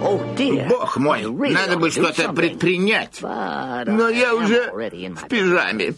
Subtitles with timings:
[0.00, 3.20] Бог мой, надо бы что-то предпринять.
[3.20, 5.94] Но я уже в пижаме.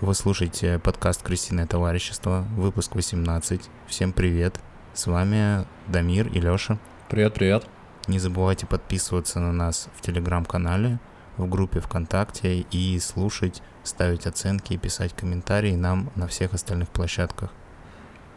[0.00, 3.62] Вы слушаете подкаст «Крысиное товарищество», выпуск 18.
[3.86, 4.58] Всем привет.
[4.92, 6.78] С вами Дамир и Лёша.
[7.08, 7.79] Привет, привет.
[8.08, 10.98] Не забывайте подписываться на нас в телеграм-канале,
[11.36, 17.50] в группе ВКонтакте и слушать, ставить оценки и писать комментарии нам на всех остальных площадках.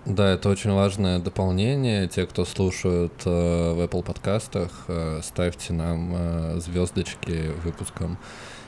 [0.05, 2.09] Да, это очень важное дополнение.
[2.09, 8.17] Те, кто слушают э, в Apple подкастах, э, ставьте нам э, звездочки выпускам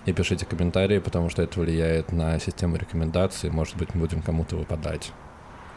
[0.05, 3.49] и пишите комментарии, потому что это влияет на систему рекомендаций.
[3.49, 5.11] Может быть, мы будем кому-то выпадать.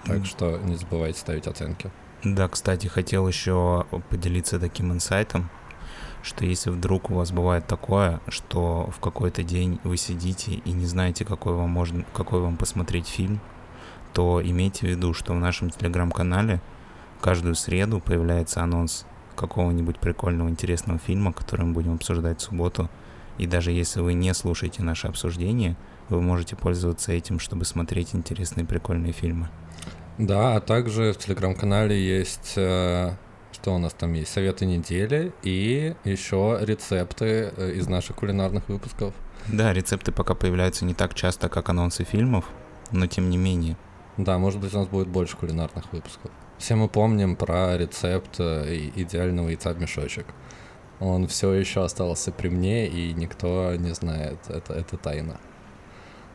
[0.06, 1.90] Так что не забывайте ставить оценки.
[2.24, 5.50] Да, кстати, хотел еще поделиться таким инсайтом,
[6.22, 10.84] что если вдруг у вас бывает такое, что в какой-то день вы сидите и не
[10.84, 13.40] знаете, какой вам можно, какой вам посмотреть фильм,
[14.12, 16.60] то имейте в виду, что в нашем телеграм-канале
[17.20, 22.90] каждую среду появляется анонс какого-нибудь прикольного, интересного фильма, который мы будем обсуждать в субботу.
[23.38, 25.76] И даже если вы не слушаете наше обсуждение,
[26.08, 29.48] вы можете пользоваться этим, чтобы смотреть интересные прикольные фильмы.
[30.18, 33.12] Да, а также в телеграм-канале есть, э,
[33.52, 39.14] что у нас там есть, советы недели и еще рецепты э, из наших кулинарных выпусков.
[39.46, 42.44] Да, рецепты пока появляются не так часто, как анонсы фильмов,
[42.90, 43.76] но тем не менее.
[44.16, 46.32] Да, может быть, у нас будет больше кулинарных выпусков.
[46.58, 50.26] Все мы помним про рецепт э, идеального яйца в мешочек.
[50.98, 54.38] Он все еще остался при мне, и никто не знает.
[54.48, 55.38] Это, это тайна.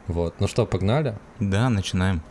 [0.07, 0.35] Вот.
[0.39, 1.17] Ну что, погнали?
[1.41, 2.21] Да, начинаем.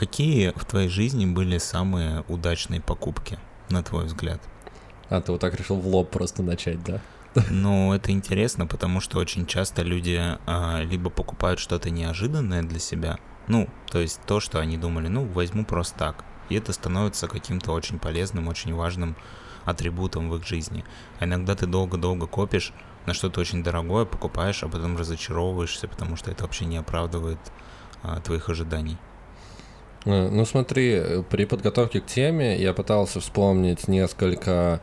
[0.00, 4.40] Какие в твоей жизни были самые удачные покупки, на твой взгляд?
[5.10, 7.02] А, ты вот так решил в лоб просто начать, да?
[7.50, 13.18] Ну, это интересно, потому что очень часто люди а, либо покупают что-то неожиданное для себя,
[13.46, 16.24] ну, то есть то, что они думали, ну, возьму просто так.
[16.48, 19.16] И это становится каким-то очень полезным, очень важным
[19.66, 20.82] атрибутом в их жизни.
[21.18, 22.72] А иногда ты долго-долго копишь
[23.04, 27.38] на что-то очень дорогое, покупаешь, а потом разочаровываешься, потому что это вообще не оправдывает
[28.02, 28.96] а, твоих ожиданий.
[30.04, 34.80] Э, ну смотри, при подготовке к теме я пытался вспомнить несколько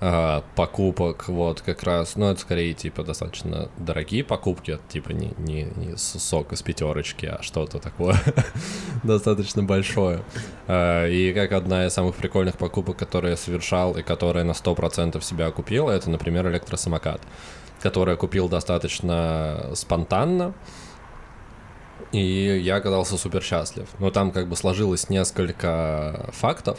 [0.00, 5.68] э, покупок, вот как раз, ну это скорее типа достаточно дорогие покупки, типа не, не,
[5.76, 8.16] не сок из пятерочки, а что-то такое
[9.04, 10.22] достаточно большое.
[10.66, 15.22] Э, и как одна из самых прикольных покупок, которые я совершал и которая на 100%
[15.22, 17.20] себя купила, это, например, электросамокат,
[17.80, 20.54] который я купил достаточно спонтанно,
[22.12, 22.18] и
[22.62, 23.88] я оказался супер счастлив.
[23.98, 26.78] Но там как бы сложилось несколько фактов,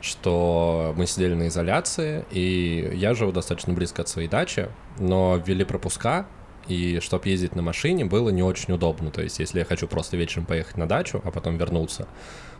[0.00, 4.68] что мы сидели на изоляции, и я живу достаточно близко от своей дачи,
[4.98, 6.26] но ввели пропуска,
[6.68, 9.10] и чтобы ездить на машине было не очень удобно.
[9.10, 12.06] То есть, если я хочу просто вечером поехать на дачу, а потом вернуться,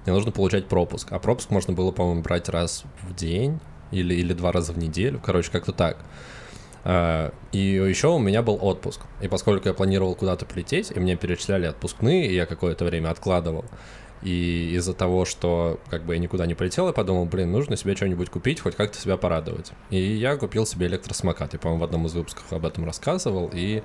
[0.05, 1.12] мне нужно получать пропуск.
[1.12, 3.61] А пропуск можно было, по-моему, брать раз в день
[3.93, 5.21] или, или два раза в неделю.
[5.25, 5.99] Короче, как-то так.
[6.84, 9.00] А, и еще у меня был отпуск.
[9.20, 13.65] И поскольку я планировал куда-то полететь, и мне перечисляли отпускные, и я какое-то время откладывал,
[14.22, 17.97] и из-за того, что как бы я никуда не полетел, я подумал, блин, нужно себе
[17.97, 19.72] что-нибудь купить, хоть как-то себя порадовать.
[19.91, 21.54] И я купил себе электросамокат.
[21.54, 23.82] Я, по-моему, в одном из выпусков об этом рассказывал, и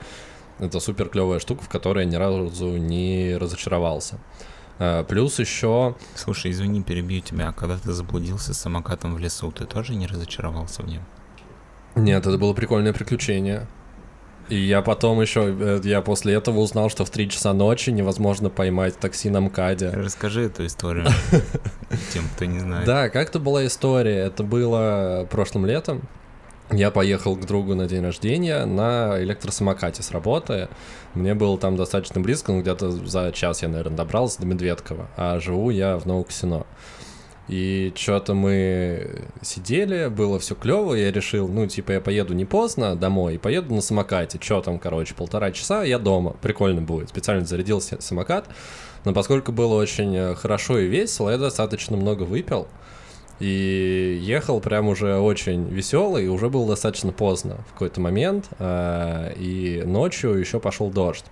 [0.60, 4.20] это супер клевая штука, в которой я ни разу не разочаровался.
[4.80, 5.96] А, плюс еще...
[6.16, 7.50] Слушай, извини, перебью тебя.
[7.50, 11.04] А когда ты заблудился с самокатом в лесу, ты тоже не разочаровался в нем?
[11.98, 13.68] Нет, это было прикольное приключение.
[14.50, 18.50] И я потом еще, э, я после этого узнал, что в 3 часа ночи невозможно
[18.50, 19.90] поймать такси на МКАДе.
[19.90, 21.08] Расскажи эту историю
[22.14, 22.86] тем, кто не знает.
[22.86, 24.20] Да, как-то была история.
[24.20, 26.08] Это было прошлым летом.
[26.72, 30.68] Я поехал к другу на день рождения на электросамокате с работы.
[31.14, 35.40] Мне было там достаточно близко, ну где-то за час я, наверное, добрался до Медведкова, а
[35.40, 36.66] живу я в Новоксино.
[37.48, 42.96] И что-то мы сидели, было все клево, я решил, ну, типа, я поеду не поздно
[42.96, 47.10] домой, поеду на самокате, что там, короче, полтора часа, я дома, прикольно будет.
[47.10, 48.50] Специально зарядил самокат,
[49.06, 52.68] но поскольку было очень э, хорошо и весело, я достаточно много выпил,
[53.40, 59.84] и ехал прям уже очень веселый, уже было достаточно поздно в какой-то момент, э, и
[59.86, 61.26] ночью еще пошел дождь.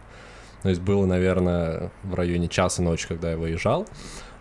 [0.62, 3.86] То есть было, наверное, в районе часа ночи, когда я выезжал.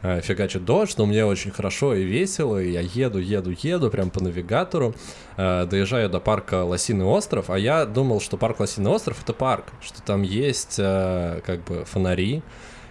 [0.05, 4.11] Э, фигачит дождь, но мне очень хорошо и весело, и я еду, еду, еду прям
[4.11, 4.95] по навигатору,
[5.39, 9.65] э, доезжаю до парка Лосиный остров, а я думал, что парк Лосиный остров— это парк,
[9.81, 12.43] что там есть э, как бы фонари,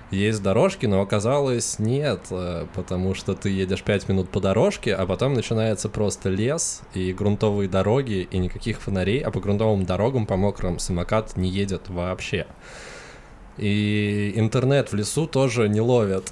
[0.09, 2.21] есть дорожки, но оказалось нет,
[2.73, 7.67] потому что ты едешь 5 минут по дорожке, а потом начинается просто лес и грунтовые
[7.69, 12.45] дороги, и никаких фонарей, а по грунтовым дорогам по мокрым самокат не едет вообще.
[13.57, 16.31] И интернет в лесу тоже не ловят.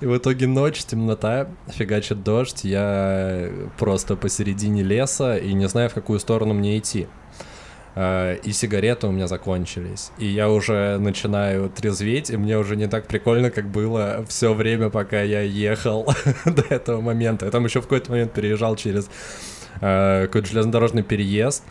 [0.00, 5.94] И в итоге ночь, темнота, фигачит дождь, я просто посередине леса и не знаю, в
[5.94, 7.06] какую сторону мне идти.
[7.94, 10.10] А, и сигареты у меня закончились.
[10.18, 14.90] И я уже начинаю трезветь, и мне уже не так прикольно, как было все время,
[14.90, 16.08] пока я ехал
[16.44, 17.46] до этого момента.
[17.46, 19.10] Я там еще в какой-то момент переезжал через
[19.80, 21.64] э, какой-то железнодорожный переезд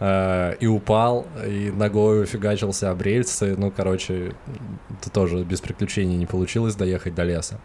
[0.00, 3.54] э, и упал, и ногой фигачился об рельсы.
[3.56, 4.34] Ну, короче,
[5.00, 7.60] это тоже без приключений не получилось доехать до леса.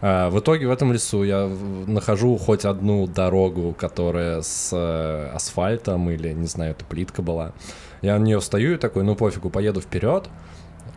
[0.00, 1.50] А, в итоге в этом лесу я
[1.86, 7.52] нахожу хоть одну дорогу, которая с э, асфальтом или, не знаю, это плитка была.
[8.02, 10.28] Я на нее встаю и такой, ну пофигу, поеду вперед,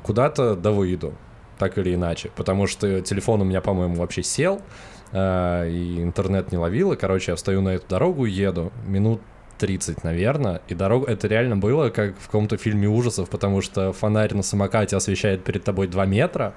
[0.03, 1.13] куда-то да выйду,
[1.57, 2.31] так или иначе.
[2.35, 4.61] Потому что телефон у меня, по-моему, вообще сел,
[5.13, 8.73] э, и интернет не ловил, и, короче, я встаю на эту дорогу еду.
[8.85, 9.21] Минут
[9.57, 10.61] 30, наверное.
[10.67, 14.95] И дорога, это реально было как в каком-то фильме ужасов, потому что фонарь на самокате
[14.95, 16.53] освещает перед тобой 2 метра,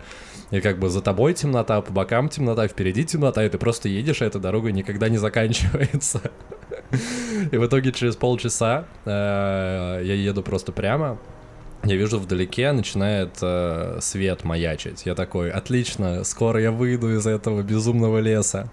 [0.50, 4.23] и как бы за тобой темнота, по бокам темнота, впереди темнота, и ты просто едешь,
[4.23, 6.20] и эта дорога никогда не заканчивается.
[7.52, 11.19] И в итоге через полчаса э, я еду просто прямо,
[11.85, 15.06] я вижу вдалеке начинает э, свет маячить.
[15.06, 18.70] Я такой, отлично, скоро я выйду из этого безумного леса.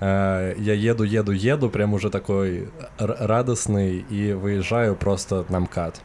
[0.00, 2.68] Э, я еду, еду, еду, прям уже такой
[2.98, 6.00] радостный, и выезжаю просто на МКАД.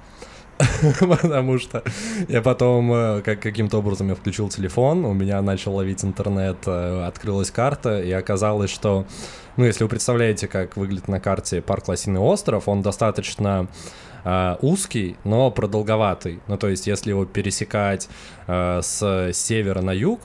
[0.99, 1.83] потому что
[2.27, 7.05] я потом э, как, каким-то образом я включил телефон, у меня начал ловить интернет, э,
[7.05, 9.05] открылась карта, и оказалось, что,
[9.57, 13.67] ну, если вы представляете, как выглядит на карте парк Лосиный остров, он достаточно
[14.25, 16.39] Uh, узкий, но продолговатый.
[16.47, 18.07] Ну, то есть, если его пересекать
[18.47, 20.21] uh, с севера на юг,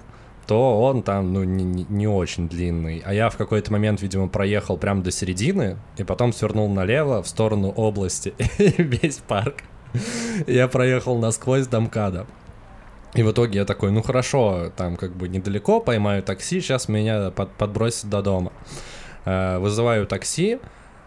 [0.48, 3.02] то он там, ну, не, не очень длинный.
[3.04, 7.28] А я в какой-то момент, видимо, проехал прямо до середины, и потом свернул налево в
[7.28, 9.62] сторону области, весь парк
[10.46, 12.26] я проехал насквозь до МКАДа.
[13.14, 17.30] И в итоге я такой, ну хорошо, там как бы недалеко, поймаю такси, сейчас меня
[17.30, 18.52] под, подбросят до дома.
[19.24, 20.58] Э, вызываю такси,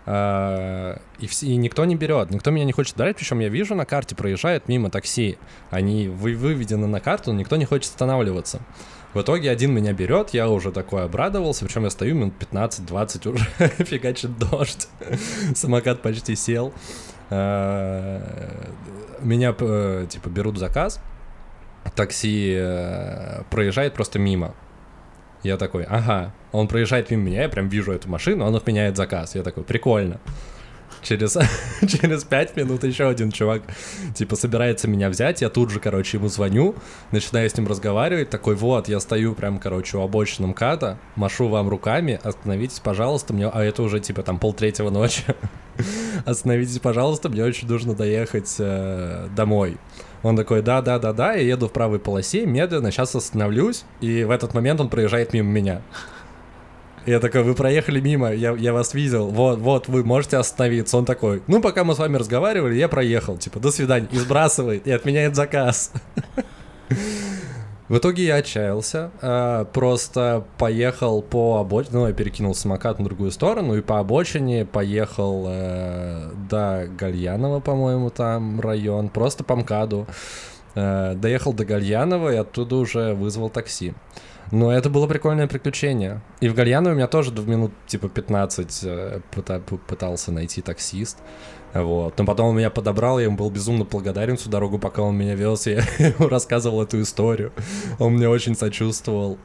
[0.06, 3.76] э, и, все, и никто не берет, никто меня не хочет брать, причем я вижу
[3.76, 5.38] на карте проезжает мимо такси,
[5.70, 8.62] они вы, выведены на карту, никто не хочет останавливаться.
[9.14, 13.46] В итоге один меня берет, я уже такой обрадовался, причем я стою минут 15-20 уже,
[13.84, 14.88] фигачит дождь,
[15.56, 16.74] самокат почти сел.
[17.30, 18.22] Э,
[19.20, 21.02] меня, э, типа, берут заказ,
[21.96, 24.56] такси э, проезжает просто мимо.
[25.44, 29.36] Я такой, ага, он проезжает мимо меня, я прям вижу эту машину, он отменяет заказ.
[29.36, 30.20] Я такой, прикольно.
[31.02, 31.38] Через,
[31.88, 33.64] через пять минут еще один чувак,
[34.14, 36.76] типа, собирается меня взять, я тут же, короче, ему звоню,
[37.12, 41.70] начинаю с ним разговаривать, такой, вот, я стою прям, короче, у обочины МКАДа, машу вам
[41.70, 45.24] руками, остановитесь, пожалуйста, мне, а это уже, типа, там, полтретьего ночи,
[46.26, 49.78] остановитесь, пожалуйста, мне очень нужно доехать э, домой.
[50.24, 54.24] Он такой, да, да, да, да, я еду в правой полосе, медленно, сейчас остановлюсь, и
[54.24, 55.82] в этот момент он проезжает мимо меня.
[57.06, 60.98] Я такой, вы проехали мимо, я, я вас видел, вот, вот, вы можете остановиться.
[60.98, 64.86] Он такой, ну, пока мы с вами разговаривали, я проехал, типа, до свидания, и сбрасывает,
[64.86, 65.92] и отменяет заказ.
[67.88, 73.32] В итоге я отчаялся, а, просто поехал по обочине, ну, я перекинул самокат на другую
[73.32, 80.08] сторону, и по обочине поехал э, до Гальянова, по-моему, там район, просто по МКАДу.
[80.74, 83.94] Э, доехал до Гальянова и оттуда уже вызвал такси.
[84.52, 86.22] Но это было прикольное приключение.
[86.42, 89.22] И в Гальяно у меня тоже в минут типа 15 э,
[89.88, 91.18] пытался найти таксист.
[91.74, 92.18] Вот.
[92.18, 95.36] Но потом он меня подобрал, я ему был безумно благодарен всю дорогу, пока он меня
[95.36, 97.54] вез, я ему рассказывал эту историю.
[97.98, 99.38] Он мне очень сочувствовал.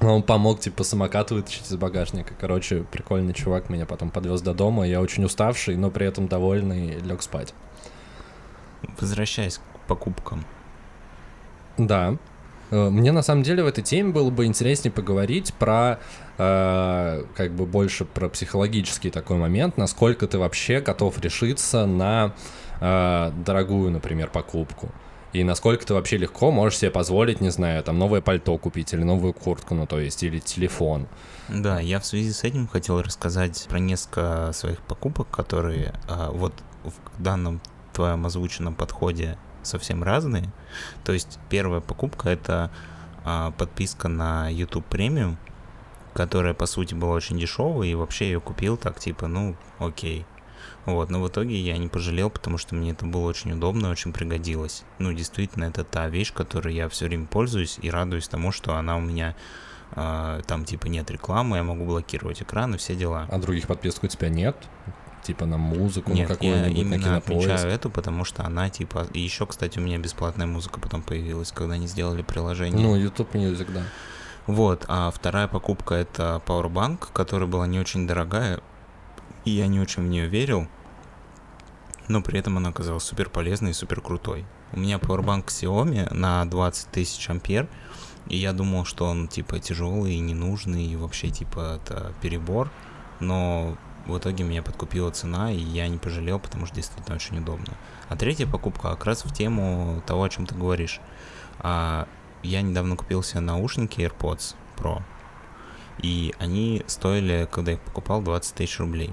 [0.00, 2.32] Он помог, типа, самокат вытащить из багажника.
[2.40, 4.86] Короче, прикольный чувак меня потом подвез до дома.
[4.86, 7.52] Я очень уставший, но при этом довольный, лег спать.
[8.98, 10.46] Возвращаясь к покупкам.
[11.76, 12.16] Да.
[12.70, 15.98] Э, мне на самом деле в этой теме было бы интереснее поговорить про
[16.38, 22.34] э, как бы больше про психологический такой момент, насколько ты вообще готов решиться на
[22.80, 24.90] э, дорогую, например, покупку.
[25.32, 29.04] И насколько ты вообще легко можешь себе позволить, не знаю, там новое пальто купить или
[29.04, 31.06] новую куртку, ну то есть, или телефон.
[31.48, 36.52] Да, я в связи с этим хотел рассказать про несколько своих покупок, которые э, вот
[36.82, 37.60] в данном
[37.92, 40.50] твоем озвученном подходе совсем разные.
[41.04, 42.70] То есть первая покупка это
[43.24, 45.36] а, подписка на YouTube Premium,
[46.14, 50.26] которая по сути была очень дешевой, и вообще ее купил так типа, ну, окей.
[50.86, 54.12] Вот, но в итоге я не пожалел, потому что мне это было очень удобно, очень
[54.12, 54.82] пригодилось.
[54.98, 58.96] Ну, действительно, это та вещь, которой я все время пользуюсь и радуюсь тому, что она
[58.96, 59.36] у меня
[59.92, 63.26] э, там типа нет рекламы, я могу блокировать экран и все дела.
[63.30, 64.56] А других подписок у тебя нет?
[65.22, 69.06] Типа на музыку, Нет, на какую-нибудь, я именно на отмечаю эту, потому что она типа...
[69.12, 72.80] И еще, кстати, у меня бесплатная музыка потом появилась, когда они сделали приложение.
[72.80, 73.82] Ну, YouTube Music, да.
[74.46, 78.60] Вот, а вторая покупка это Powerbank, которая была не очень дорогая,
[79.44, 80.66] и я не очень в нее верил,
[82.08, 84.44] но при этом она оказалась супер полезной и супер крутой.
[84.72, 87.68] У меня Powerbank Xiaomi на 20 тысяч ампер,
[88.28, 92.70] и я думал, что он типа тяжелый и ненужный, и вообще типа это перебор,
[93.20, 93.76] но
[94.10, 97.74] в итоге меня подкупила цена, и я не пожалел, потому что действительно очень удобно.
[98.08, 101.00] А третья покупка как раз в тему того, о чем ты говоришь.
[101.58, 102.06] А,
[102.42, 105.02] я недавно купил себе наушники AirPods Pro,
[106.02, 109.12] и они стоили, когда я их покупал, 20 тысяч рублей.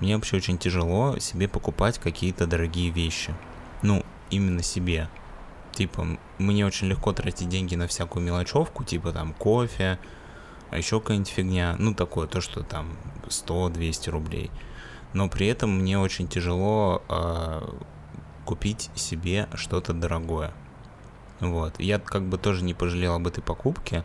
[0.00, 3.34] Мне вообще очень тяжело себе покупать какие-то дорогие вещи.
[3.82, 5.08] Ну, именно себе.
[5.72, 6.06] Типа,
[6.38, 9.98] мне очень легко тратить деньги на всякую мелочевку, типа там кофе,
[10.70, 11.76] а еще какая-нибудь фигня.
[11.78, 12.96] Ну, такое, то, что там
[13.26, 14.50] 100-200 рублей.
[15.12, 17.68] Но при этом мне очень тяжело э,
[18.44, 20.52] купить себе что-то дорогое.
[21.40, 21.80] Вот.
[21.80, 24.04] Я как бы тоже не пожалел об этой покупке,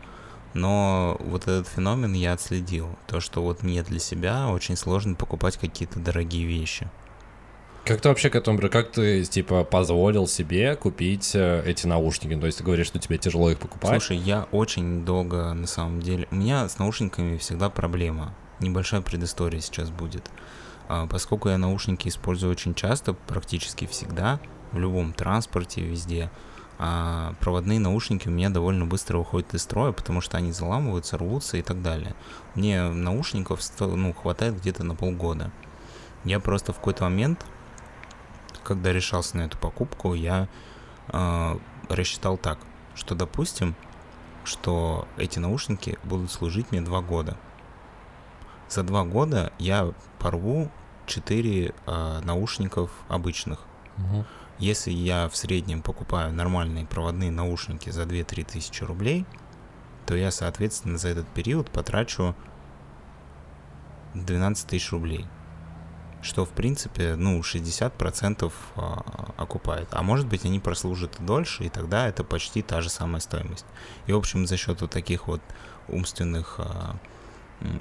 [0.53, 2.89] но вот этот феномен я отследил.
[3.07, 6.89] То, что вот мне для себя очень сложно покупать какие-то дорогие вещи.
[7.85, 12.33] Как ты вообще к этому, как ты, типа, позволил себе купить э, эти наушники?
[12.39, 13.89] То есть ты говоришь, что тебе тяжело их покупать?
[13.89, 16.25] Слушай, я очень долго, на самом деле...
[16.31, 18.33] У меня с наушниками всегда проблема.
[18.61, 20.31] Небольшая предыстория сейчас будет.
[20.87, 24.39] А, поскольку я наушники использую очень часто, практически всегда,
[24.71, 26.31] в любом транспорте, везде,
[26.79, 31.57] а проводные наушники у меня довольно быстро уходят из строя, потому что они заламываются, рвутся
[31.57, 32.15] и так далее.
[32.55, 35.51] Мне наушников ну, хватает где-то на полгода.
[36.23, 37.45] Я просто в какой-то момент
[38.63, 40.47] когда решался на эту покупку, я
[41.09, 41.57] э,
[41.89, 42.59] рассчитал так,
[42.95, 43.75] что, допустим,
[44.43, 47.37] что эти наушники будут служить мне два года.
[48.69, 50.71] За два года я порву
[51.05, 53.59] 4 э, наушников обычных.
[53.97, 54.25] Угу.
[54.59, 59.25] Если я в среднем покупаю нормальные проводные наушники за 2-3 тысячи рублей,
[60.05, 62.35] то я, соответственно, за этот период потрачу
[64.13, 65.27] 12 тысяч рублей
[66.23, 69.89] что в принципе, ну, 60% а, окупает.
[69.91, 73.65] А может быть, они прослужат и дольше, и тогда это почти та же самая стоимость.
[74.07, 75.41] И, в общем, за счет вот таких вот
[75.87, 76.95] умственных, а,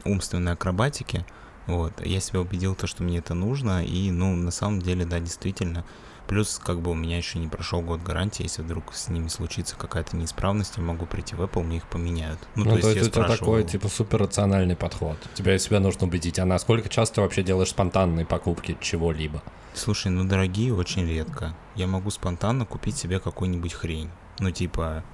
[0.04, 1.25] умственной акробатики,
[1.66, 5.21] вот, я себя убедил, то, что мне это нужно, и, ну, на самом деле, да,
[5.21, 5.85] действительно,
[6.26, 9.76] Плюс, как бы у меня еще не прошел год гарантии, если вдруг с ними случится
[9.76, 12.38] какая-то неисправность, я могу прийти в Apple, мне их поменяют.
[12.54, 15.19] Ну, ну то, то есть, есть у тебя такой, типа, супер рациональный подход.
[15.35, 16.38] Тебя себя нужно убедить.
[16.38, 19.42] А насколько часто ты вообще делаешь спонтанные покупки чего-либо?
[19.75, 21.54] Слушай, ну дорогие очень редко.
[21.75, 24.11] Я могу спонтанно купить себе какую-нибудь хрень.
[24.38, 25.04] Ну, типа...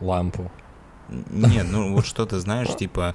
[0.00, 0.50] Лампу.
[1.08, 3.14] Нет, ну вот что-то, знаешь, типа...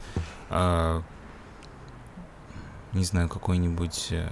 [2.94, 4.28] Не знаю, какой-нибудь э,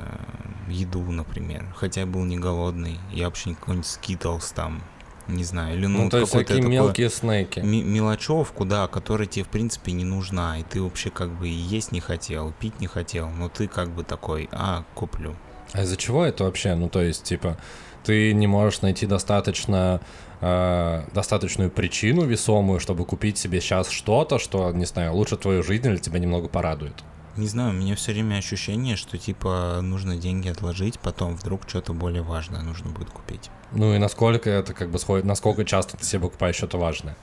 [0.67, 1.65] еду, например.
[1.75, 4.81] Хотя я был не голодный, я вообще какой-нибудь скитлс там,
[5.27, 7.59] не знаю, или ну, ну то есть такие мелкие снеки.
[7.59, 12.01] Мелочевку, да, которая тебе, в принципе, не нужна, и ты вообще как бы есть не
[12.01, 15.35] хотел, пить не хотел, но ты как бы такой, а, куплю.
[15.71, 16.75] А из-за чего это вообще?
[16.75, 17.57] Ну, то есть, типа,
[18.03, 20.01] ты не можешь найти достаточно
[20.41, 25.87] э, достаточную причину весомую, чтобы купить себе сейчас что-то, что, не знаю, лучше твою жизнь
[25.87, 27.03] или тебя немного порадует.
[27.39, 31.93] Не знаю, у меня все время ощущение, что типа нужно деньги отложить, потом вдруг что-то
[31.93, 33.49] более важное нужно будет купить.
[33.71, 37.15] Ну и насколько это как бы сходит, насколько часто ты себе покупаешь что-то важное?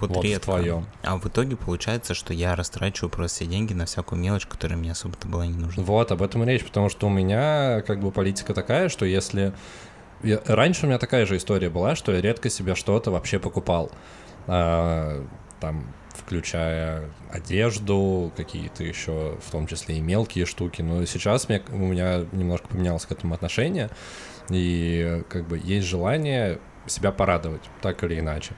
[0.00, 0.46] Вот, вот редко.
[0.46, 0.86] Твоем.
[1.04, 4.90] А в итоге получается, что я растрачиваю просто все деньги на всякую мелочь, которая мне
[4.90, 5.84] особо-то была не нужна.
[5.84, 9.54] Вот, об этом и речь, потому что у меня как бы политика такая, что если...
[10.24, 10.40] Я...
[10.44, 13.92] Раньше у меня такая же история была, что я редко себе что-то вообще покупал.
[14.48, 15.24] А,
[15.60, 20.82] там включая одежду, какие-то еще, в том числе и мелкие штуки.
[20.82, 23.90] Но сейчас мне, у меня немножко поменялось к этому отношение,
[24.50, 28.54] и как бы есть желание себя порадовать, так или иначе.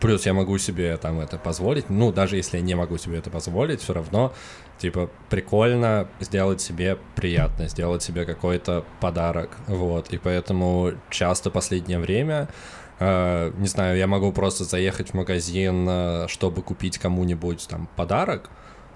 [0.00, 1.88] Плюс я могу себе там это позволить.
[1.88, 4.32] Ну, даже если я не могу себе это позволить, все равно,
[4.78, 9.56] типа, прикольно сделать себе приятно, сделать себе какой-то подарок.
[9.68, 10.12] Вот.
[10.12, 12.48] И поэтому часто последнее время
[13.00, 18.50] не знаю, я могу просто заехать в магазин, э, чтобы купить кому-нибудь там подарок,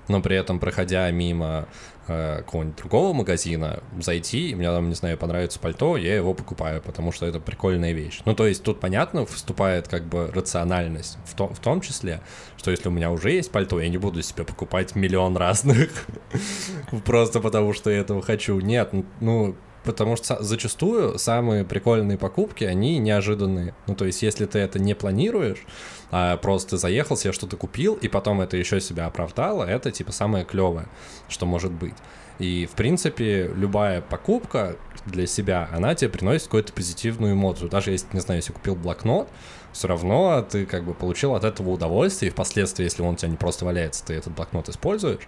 [0.09, 1.69] но при этом, проходя мимо
[2.09, 6.83] э, какого-нибудь другого магазина, зайти, и мне там, не знаю, понравится пальто, я его покупаю,
[6.83, 8.21] потому что это прикольная вещь.
[8.25, 12.23] Ну, то есть тут, понятно, вступает как бы рациональность в, то, в том числе,
[12.57, 16.07] что если у меня уже есть пальто, я не буду себе покупать миллион разных,
[17.04, 18.59] просто потому что я этого хочу.
[18.61, 23.75] Нет, ну, Потому что зачастую самые прикольные покупки, они неожиданные.
[23.87, 25.64] Ну, то есть, если ты это не планируешь,
[26.10, 30.44] а просто заехал, себе что-то купил, и потом это еще себя оправдало, это типа самое
[30.44, 30.87] клевое,
[31.28, 31.94] что может быть.
[32.40, 37.68] И, в принципе, любая покупка для себя, она тебе приносит какую-то позитивную эмоцию.
[37.68, 39.28] Даже если, не знаю, если купил блокнот,
[39.72, 43.28] все равно ты как бы получил от этого удовольствие, и впоследствии, если он у тебя
[43.28, 45.20] не просто валяется, ты этот блокнот используешь,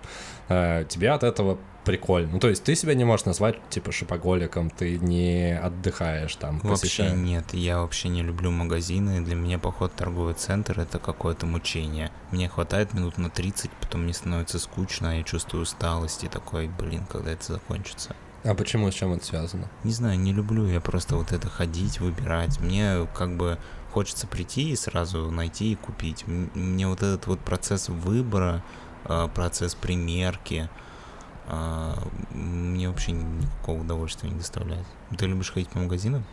[0.48, 2.32] э, тебе от этого прикольно.
[2.32, 6.82] Ну, то есть ты себя не можешь назвать, типа, шопоголиком, ты не отдыхаешь там, Вообще
[6.82, 7.18] посещаешь.
[7.18, 12.10] нет, я вообще не люблю магазины, для меня поход в торговый центр— это какое-то мучение.
[12.30, 17.04] Мне хватает минут на 30, потом мне становится скучно, я чувствую усталость и такой, блин,
[17.10, 18.14] когда это закончится.
[18.44, 19.68] А почему, с чем это связано?
[19.84, 22.60] Не знаю, не люблю я просто вот это ходить, выбирать.
[22.60, 23.56] Мне как бы
[23.92, 26.24] хочется прийти и сразу найти и купить.
[26.26, 28.64] Мне вот этот вот процесс выбора,
[29.04, 30.68] а, процесс примерки,
[31.48, 31.94] а,
[32.32, 34.86] мне вообще никакого удовольствия не доставляет.
[35.16, 36.24] Ты любишь ходить по магазинам?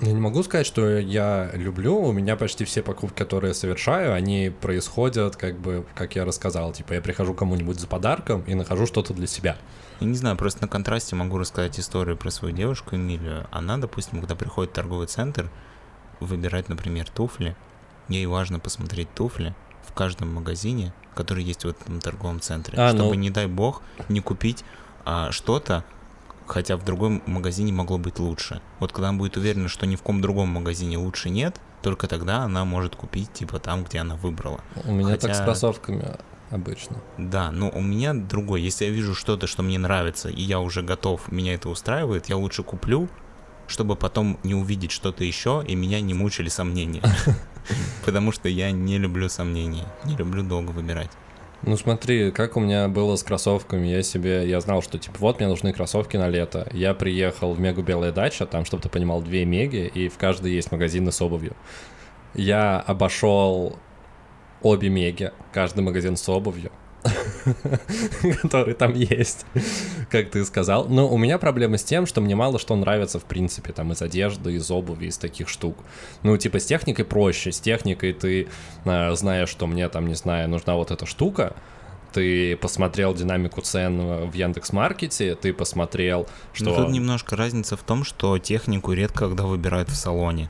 [0.00, 1.96] Я не могу сказать, что я люблю.
[2.00, 6.72] У меня почти все покупки, которые я совершаю, они происходят, как бы, как я рассказал.
[6.72, 9.56] Типа, я прихожу кому-нибудь за подарком и нахожу что-то для себя.
[10.00, 13.46] Я не знаю, просто на контрасте могу рассказать историю про свою девушку Эмилию.
[13.52, 15.48] Она, допустим, когда приходит в торговый центр,
[16.18, 17.54] выбирать, например, туфли,
[18.08, 19.54] ей важно посмотреть туфли
[19.86, 23.14] в каждом магазине, который есть в этом торговом центре, а, чтобы, ну...
[23.14, 24.64] не дай бог, не купить
[25.04, 25.84] а, что-то,
[26.46, 28.60] хотя в другом магазине могло быть лучше.
[28.80, 32.38] Вот когда она будет уверена, что ни в ком другом магазине лучше нет, только тогда
[32.38, 34.60] она может купить, типа, там, где она выбрала.
[34.84, 35.28] У меня хотя...
[35.28, 36.16] так с кроссовками
[36.50, 36.96] обычно.
[37.18, 38.62] Да, но у меня другой.
[38.62, 42.36] Если я вижу что-то, что мне нравится, и я уже готов, меня это устраивает, я
[42.36, 43.08] лучше куплю,
[43.66, 47.02] чтобы потом не увидеть что-то еще, и меня не мучили сомнения.
[48.04, 51.10] Потому что я не люблю сомнения, не люблю долго выбирать.
[51.66, 53.86] Ну смотри, как у меня было с кроссовками.
[53.86, 56.68] Я себе, я знал, что типа вот мне нужны кроссовки на лето.
[56.72, 60.52] Я приехал в Мегу Белая дача, там, чтобы ты понимал, две меги, и в каждой
[60.52, 61.56] есть магазины с обувью.
[62.34, 63.78] Я обошел
[64.60, 66.70] обе меги, каждый магазин с обувью.
[68.42, 69.46] который там есть,
[70.10, 70.86] как ты сказал.
[70.88, 74.02] Но у меня проблема с тем, что мне мало что нравится, в принципе, там, из
[74.02, 75.76] одежды, из обуви, из таких штук.
[76.22, 77.52] Ну, типа, с техникой проще.
[77.52, 78.48] С техникой ты
[78.84, 81.54] э, знаешь, что мне там, не знаю, нужна вот эта штука,
[82.12, 86.66] ты посмотрел динамику цен в Яндекс Маркете, ты посмотрел, что...
[86.66, 90.48] Ну, тут немножко разница в том, что технику редко когда выбирают в салоне.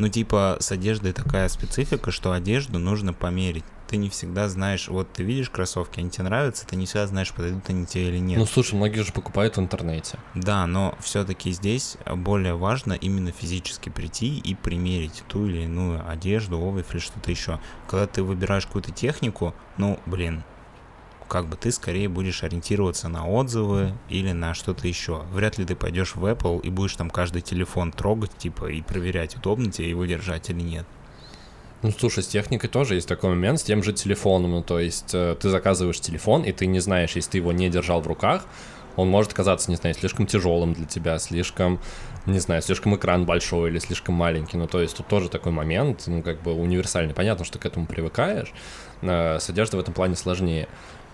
[0.00, 5.12] Ну, типа, с одеждой такая специфика, что одежду нужно померить ты не всегда знаешь, вот
[5.12, 8.38] ты видишь кроссовки, они тебе нравятся, ты не всегда знаешь, подойдут они тебе или нет.
[8.38, 10.16] Ну слушай, многие же покупают в интернете.
[10.36, 16.60] Да, но все-таки здесь более важно именно физически прийти и примерить ту или иную одежду,
[16.60, 17.58] обувь или что-то еще.
[17.88, 20.44] Когда ты выбираешь какую-то технику, ну, блин,
[21.30, 25.22] как бы ты скорее будешь ориентироваться на отзывы или на что-то еще.
[25.32, 29.36] Вряд ли ты пойдешь в Apple и будешь там каждый телефон трогать, типа, и проверять,
[29.36, 30.86] удобно тебе его держать или нет.
[31.82, 35.14] Ну, слушай, с техникой тоже есть такой момент, с тем же телефоном, ну, то есть
[35.14, 38.44] э, ты заказываешь телефон, и ты не знаешь, если ты его не держал в руках,
[38.96, 41.80] он может казаться, не знаю, слишком тяжелым для тебя, слишком,
[42.26, 44.58] не знаю, слишком экран большой или слишком маленький.
[44.58, 47.14] Ну, то есть тут тоже такой момент, ну, как бы универсальный.
[47.14, 48.52] Понятно, что к этому привыкаешь,
[49.02, 50.68] э, с одеждой в этом плане сложнее.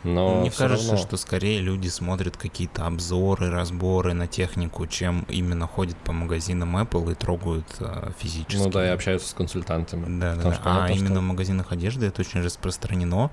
[0.07, 1.03] Но Мне кажется, равно...
[1.03, 7.13] что скорее люди смотрят какие-то обзоры, разборы на технику, чем именно ходят по магазинам Apple
[7.13, 8.63] и трогают э, физически.
[8.63, 10.21] Ну да, и общаются с консультантами.
[10.21, 10.61] Да, да, да.
[10.65, 11.21] А именно что...
[11.21, 13.31] в магазинах одежды это очень распространено,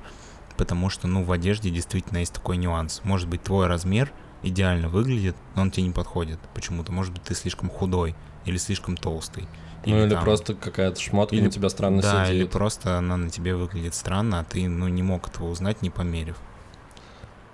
[0.58, 3.02] потому что, ну, в одежде действительно есть такой нюанс.
[3.04, 6.92] Может быть, твой размер идеально выглядит, но он тебе не подходит почему-то.
[6.92, 9.48] Может быть, ты слишком худой или слишком толстый.
[9.86, 12.28] Или ну или там, просто какая-то шмотка или, на тебя странно да, сидит.
[12.28, 15.82] Да, или просто она на тебе выглядит странно, а ты ну, не мог этого узнать,
[15.82, 16.38] не померив.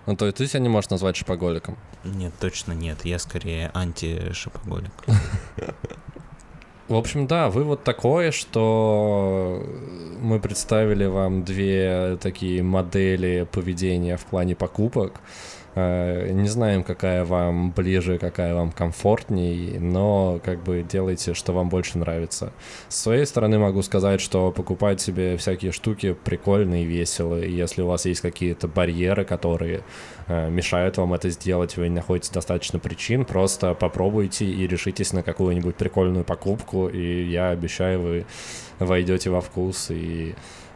[0.06, 1.78] Ну, то есть ты себя не можешь назвать шопоголиком?
[2.04, 3.06] Нет, точно нет.
[3.06, 4.92] Я скорее анти-шопоголик.
[6.88, 9.64] В общем, да, вывод такой, что
[10.20, 15.22] мы представили вам две такие модели поведения в плане покупок.
[15.80, 21.70] Э, не знаем, какая вам ближе, какая вам комфортней, но как бы делайте, что вам
[21.70, 22.52] больше нравится.
[22.90, 27.40] С своей стороны могу сказать, что покупать себе всякие штуки прикольно и весело.
[27.40, 29.84] И если у вас есть какие-то барьеры, которые
[30.28, 35.24] э, мешают вам это сделать, вы не находите достаточно причин, просто попробуйте и решитесь на
[35.24, 38.26] какую-нибудь прикольную покупку, и я обещаю, вы
[38.80, 40.36] войдете во вкус и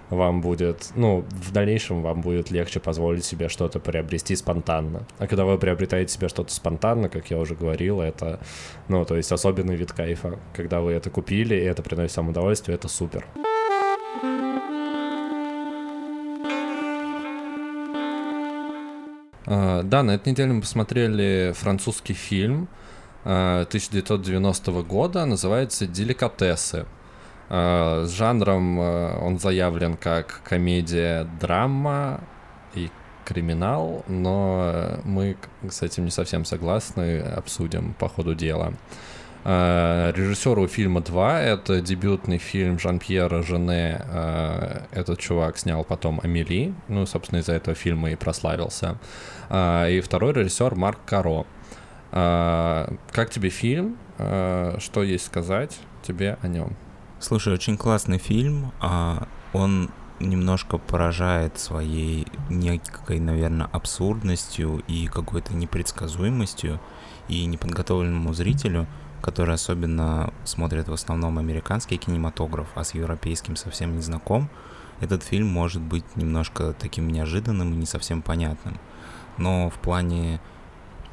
[0.09, 5.05] вам будет, ну, в дальнейшем вам будет легче позволить себе что-то приобрести спонтанно.
[5.17, 8.39] А когда вы приобретаете себе что-то спонтанно, как я уже говорил, это,
[8.87, 10.39] ну, то есть особенный вид кайфа.
[10.53, 13.25] Когда вы это купили, и это приносит вам удовольствие, это супер.
[19.45, 22.69] Uh, да, на этой неделе мы посмотрели французский фильм
[23.25, 26.85] uh, 1990 года, называется «Деликатесы».
[27.49, 32.21] Uh, с жанром он заявлен как комедия-драма
[32.73, 32.89] и
[33.25, 35.37] криминал, но мы
[35.69, 38.73] с этим не совсем согласны, обсудим по ходу дела.
[39.45, 44.01] Режиссеру фильма 2 это дебютный фильм Жан-Пьера Жене.
[44.91, 46.73] Этот чувак снял потом Амели.
[46.87, 48.97] Ну, собственно, из-за этого фильма и прославился.
[49.51, 51.45] И второй режиссер Марк Каро.
[52.11, 53.97] Как тебе фильм?
[54.17, 56.77] Что есть сказать тебе о нем?
[57.23, 58.73] Слушай, очень классный фильм.
[59.53, 66.79] Он немножко поражает своей некой, наверное, абсурдностью и какой-то непредсказуемостью
[67.29, 68.87] и неподготовленному зрителю–
[69.23, 74.49] который особенно смотрит в основном американский кинематограф, а с европейским совсем не знаком,
[74.99, 78.77] этот фильм может быть немножко таким неожиданным и не совсем понятным.
[79.37, 80.41] Но в плане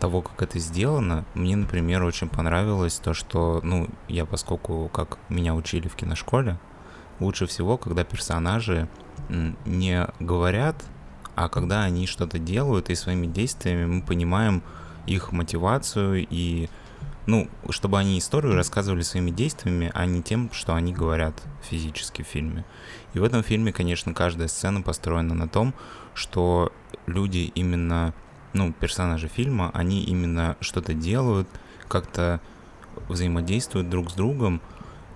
[0.01, 5.55] того, как это сделано, мне, например, очень понравилось то, что, ну, я поскольку, как меня
[5.55, 6.59] учили в киношколе,
[7.21, 8.89] лучше всего, когда персонажи
[9.65, 10.83] не говорят,
[11.37, 14.63] а когда они что-то делают, и своими действиями мы понимаем
[15.07, 16.69] их мотивацию и
[17.27, 22.27] ну, чтобы они историю рассказывали своими действиями, а не тем, что они говорят физически в
[22.27, 22.65] фильме.
[23.15, 25.75] И в этом фильме, конечно, каждая сцена построена на том,
[26.15, 26.73] что
[27.07, 28.15] люди именно,
[28.53, 31.49] ну, персонажи фильма, они именно что-то делают,
[31.89, 32.41] как-то
[33.09, 34.61] взаимодействуют друг с другом,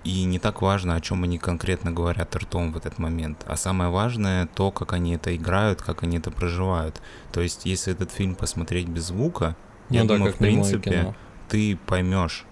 [0.03, 3.89] и не так важно, о чем они конкретно говорят ртом в этот момент, а самое
[3.89, 7.01] важное то, как они это играют, как они это проживают.
[7.31, 9.55] То есть, если этот фильм посмотреть без звука,
[9.89, 11.15] ну, я да, думаю, в принципе, кино
[11.47, 12.45] ты поймешь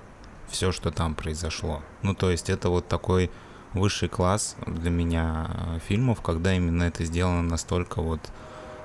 [0.47, 1.81] все, что там произошло.
[2.01, 3.31] Ну, то есть это вот такой
[3.73, 8.19] высший класс для меня э, фильмов, когда именно это сделано настолько вот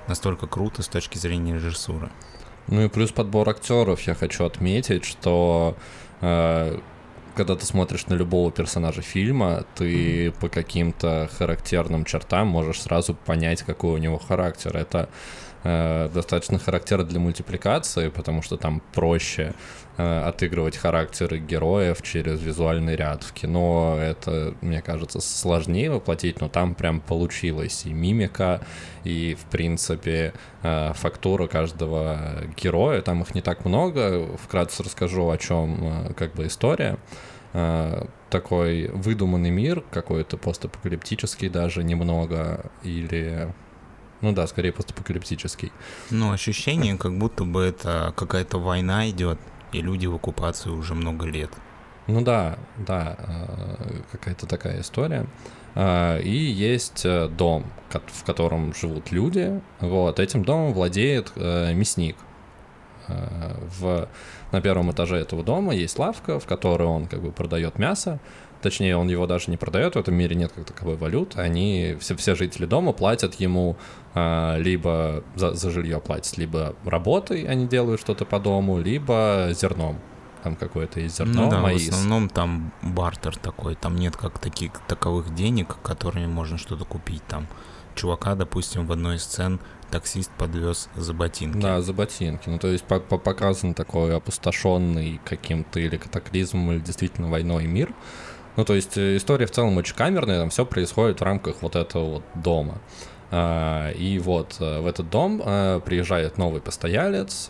[0.09, 2.11] настолько круто с точки зрения режиссуры.
[2.67, 5.77] Ну и плюс подбор актеров я хочу отметить, что
[6.21, 6.79] э,
[7.35, 13.63] когда ты смотришь на любого персонажа фильма, ты по каким-то характерным чертам можешь сразу понять,
[13.63, 14.77] какой у него характер.
[14.77, 15.09] Это
[15.65, 19.55] э, достаточно характерно для мультипликации, потому что там проще
[20.01, 23.25] Э, отыгрывать характеры героев через визуальный ряд.
[23.25, 28.61] В кино это, мне кажется, сложнее воплотить, но там прям получилось и мимика,
[29.03, 33.03] и, в принципе, э, фактура каждого героя.
[33.03, 34.25] Там их не так много.
[34.37, 36.97] Вкратце расскажу, о чем э, как бы история
[38.29, 43.49] такой выдуманный мир, какой-то постапокалиптический даже немного, или
[44.21, 45.73] ну да, скорее постапокалиптический.
[46.11, 49.39] Ну, ощущение, как будто бы это какая-то война идет,
[49.73, 51.51] и люди в оккупации уже много лет.
[52.09, 55.27] Ну да, да, э, какая-то такая история.
[55.75, 59.61] Э, и есть э, дом, в котором живут люди.
[59.81, 62.17] Вот, этим домом владеет мясник.
[63.81, 64.07] В,
[64.53, 68.21] на первом этаже этого дома есть лавка, в которой он как бы продает мясо.
[68.61, 71.39] Точнее, он его даже не продает, в этом мире нет как таковой валют.
[71.39, 73.77] Они, все, все жители дома платят ему
[74.59, 79.99] либо за, за жилье платят, либо работой они делают что-то по дому, либо зерном.
[80.43, 81.87] Там какое-то есть зерно, ну, да, маис.
[81.87, 87.23] в основном там бартер такой, там нет как таких таковых денег, которыми можно что-то купить.
[87.27, 87.49] Там
[87.95, 91.59] чувака, допустим, в одной из сцен таксист подвез за ботинки.
[91.59, 92.49] Да, за ботинки.
[92.49, 97.93] Ну, то есть показан такой опустошенный каким-то или катаклизмом, или действительно войной мир.
[98.57, 101.77] Ну, то есть э, история в целом очень камерная, там все происходит в рамках вот
[101.77, 102.81] этого вот дома.
[103.31, 107.49] А, и вот э, в этот дом э, приезжает новый постоялец,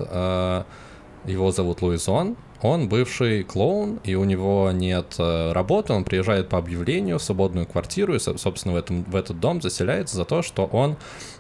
[1.25, 7.19] его зовут Луизон, он бывший клоун, и у него нет работы, он приезжает по объявлению
[7.19, 10.97] в свободную квартиру, и, собственно, в, этом, в этот дом заселяется за то, что он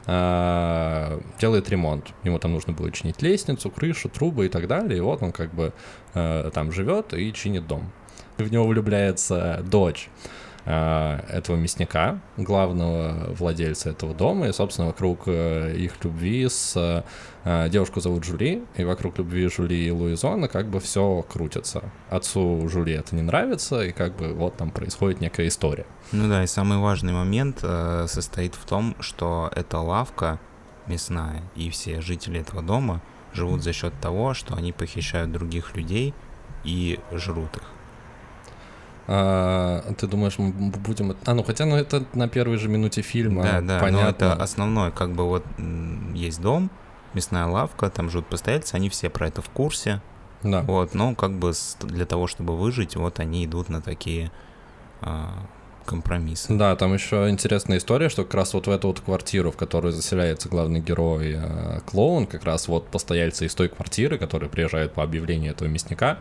[0.06, 2.08] э, делает ремонт.
[2.24, 5.54] Ему там нужно будет чинить лестницу, крышу, трубы и так далее, и вот он как
[5.54, 5.72] бы
[6.14, 7.90] э, там живет и чинит дом.
[8.36, 10.08] В него влюбляется дочь.
[10.08, 16.76] э, этого мясника, главного владельца этого дома, и, собственно, вокруг э, их любви с...
[17.44, 21.82] Э, девушку зовут Жули, и вокруг любви Жули и Луизона как бы все крутится.
[22.10, 25.86] Отцу Жули это не нравится, и как бы вот там происходит некая история.
[26.12, 30.38] Ну да, и самый важный момент э, состоит в том, что эта лавка
[30.86, 33.00] мясная, и все жители этого дома
[33.32, 36.12] живут за счет того, что они похищают других людей
[36.64, 37.77] и жрут их.
[39.10, 41.16] А, ты думаешь, мы будем...
[41.24, 44.02] А, ну хотя, ну это на первой же минуте фильма, Да, да, понятно.
[44.04, 45.44] но это основной, как бы вот
[46.12, 46.70] есть дом,
[47.14, 50.02] мясная лавка, там живут постояльцы, они все про это в курсе.
[50.42, 50.60] Да.
[50.60, 54.30] Вот, но как бы для того, чтобы выжить, вот они идут на такие
[55.00, 55.46] а,
[55.86, 56.52] компромиссы.
[56.54, 59.92] Да, там еще интересная история, что как раз вот в эту вот квартиру, в которую
[59.92, 65.02] заселяется главный герой э, клоун, как раз вот постояльцы из той квартиры, которые приезжают по
[65.02, 66.18] объявлению этого мясника,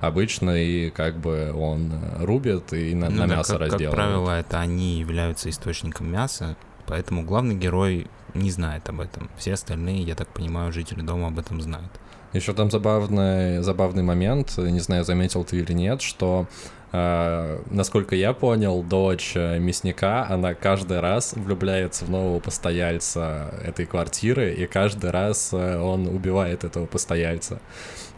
[0.00, 3.90] обычно и как бы он э, рубит и на, ну, на да, мясо как, разделывает.
[3.90, 9.30] Как правило, это они являются источником мяса, поэтому главный герой не знает об этом.
[9.36, 11.90] Все остальные, я так понимаю, жители дома об этом знают.
[12.32, 16.46] Еще там забавный, забавный момент, не знаю, заметил ты или нет, что
[16.92, 24.52] насколько я понял, дочь э, мясника, она каждый раз влюбляется в нового постояльца этой квартиры,
[24.52, 27.60] и каждый раз э, он убивает этого постояльца.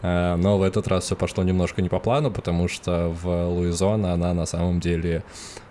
[0.01, 4.11] Uh, но в этот раз все пошло немножко не по плану, потому что в Луизона
[4.11, 5.23] она на самом деле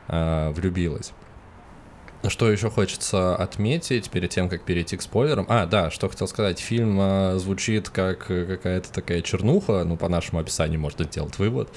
[0.09, 1.13] uh, влюбилась.
[2.29, 5.45] Что еще хочется отметить перед тем, как перейти к спойлерам?
[5.49, 6.61] А, да, что хотел сказать.
[6.61, 11.69] Фильм э, звучит как какая-то такая чернуха, ну, по нашему описанию можно сделать вывод,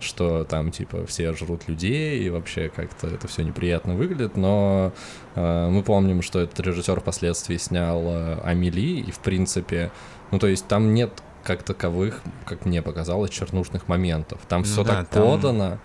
[0.00, 4.92] что там, типа, все жрут людей, и вообще как-то это все неприятно выглядит, но
[5.34, 9.92] э, мы помним, что этот режиссер впоследствии снял э, Амели, и, в принципе,
[10.30, 14.40] ну, то есть там нет как таковых, как мне показалось, чернушных моментов.
[14.48, 15.22] Там ну, все да, так там...
[15.24, 15.80] подано там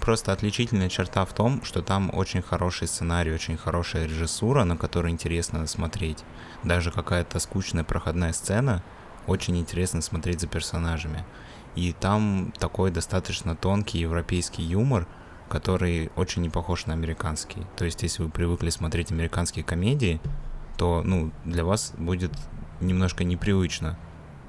[0.00, 5.12] просто отличительная черта в том, что там очень хороший сценарий, очень хорошая режиссура, на которую
[5.12, 6.24] интересно смотреть.
[6.62, 8.82] Даже какая-то скучная проходная сцена,
[9.26, 11.24] очень интересно смотреть за персонажами.
[11.76, 15.06] И там такой достаточно тонкий европейский юмор,
[15.48, 17.66] который очень не похож на американский.
[17.76, 20.20] То есть, если вы привыкли смотреть американские комедии,
[20.78, 22.32] то, ну, для вас будет
[22.80, 23.98] немножко непривычно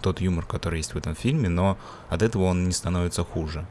[0.01, 1.77] тот юмор, который есть в этом фильме, но
[2.09, 3.65] от этого он не становится хуже.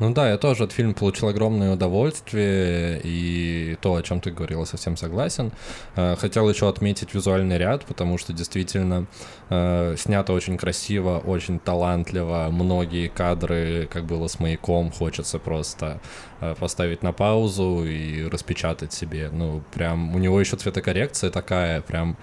[0.00, 4.64] Ну да, я тоже от фильма получил огромное удовольствие, и то, о чем ты говорила,
[4.64, 5.52] совсем согласен.
[5.94, 9.06] Э, хотел еще отметить визуальный ряд, потому что действительно
[9.50, 12.48] э, снято очень красиво, очень талантливо.
[12.50, 16.00] Многие кадры, как было с маяком, хочется просто
[16.40, 19.28] э, поставить на паузу и распечатать себе.
[19.30, 22.16] Ну, прям у него еще цветокоррекция такая, прям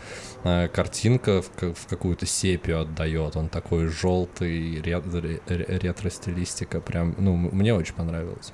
[0.74, 3.36] картинка в, в какую-то сепию отдает.
[3.36, 6.82] Он такой желтый, ретро-стилистика.
[6.82, 8.54] Прям, ну, мне очень понравилось.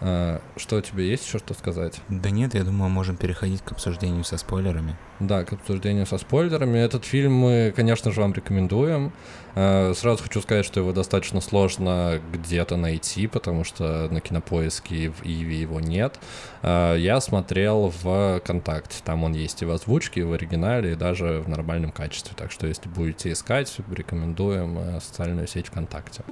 [0.00, 2.00] А, что у тебя есть еще что сказать?
[2.08, 4.96] Да нет, я думаю, можем переходить к обсуждению со спойлерами.
[5.20, 6.78] Да, к обсуждению со спойлерами.
[6.78, 9.12] Этот фильм мы, конечно же, вам рекомендуем.
[9.54, 15.22] А, сразу хочу сказать, что его достаточно сложно где-то найти, потому что на кинопоиске в
[15.22, 16.18] Иви его нет.
[16.62, 19.00] А, я смотрел в ВКонтакте.
[19.04, 22.34] Там он есть и в озвучке, и в оригинале, и даже в нормальном качестве.
[22.36, 26.24] Так что, если будете искать, рекомендуем э, социальную сеть ВКонтакте.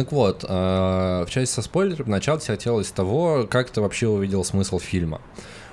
[0.00, 4.78] Так вот, э, в части со спойлером начать хотелось того, как ты вообще увидел смысл
[4.78, 5.20] фильма.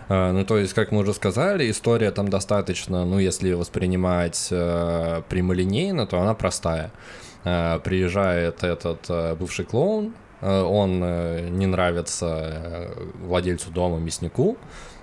[0.09, 5.21] Э, ну, то есть, как мы уже сказали, история там достаточно, ну, если воспринимать э,
[5.29, 6.91] прямолинейно, то она простая.
[7.43, 10.99] Приезжает этот бывший клоун, он
[11.57, 14.57] не нравится владельцу дома, мяснику,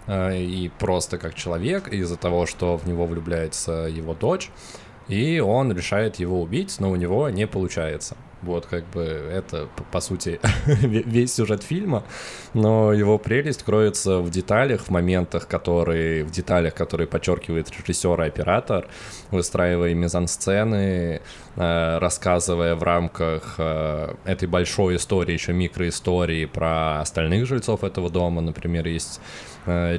[0.07, 4.51] и просто как человек, из-за того, что в него влюбляется его дочь,
[5.09, 8.15] и он решает его убить, но у него не получается.
[8.45, 12.05] Вот, как бы, это, по сути, весь сюжет фильма,
[12.53, 18.27] но его прелесть кроется в деталях, в моментах, которые, в деталях, которые подчеркивает режиссер и
[18.27, 18.87] оператор,
[19.31, 21.21] выстраивая мизансцены,
[21.57, 28.41] э, рассказывая в рамках э, этой большой истории, еще микроистории про остальных жильцов этого дома.
[28.41, 29.21] Например, есть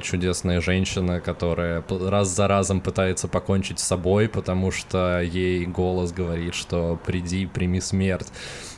[0.02, 6.54] чудесная женщина, которая раз за разом пытается покончить с собой, потому что ей голос говорит,
[6.54, 8.28] что приди, прими смерть.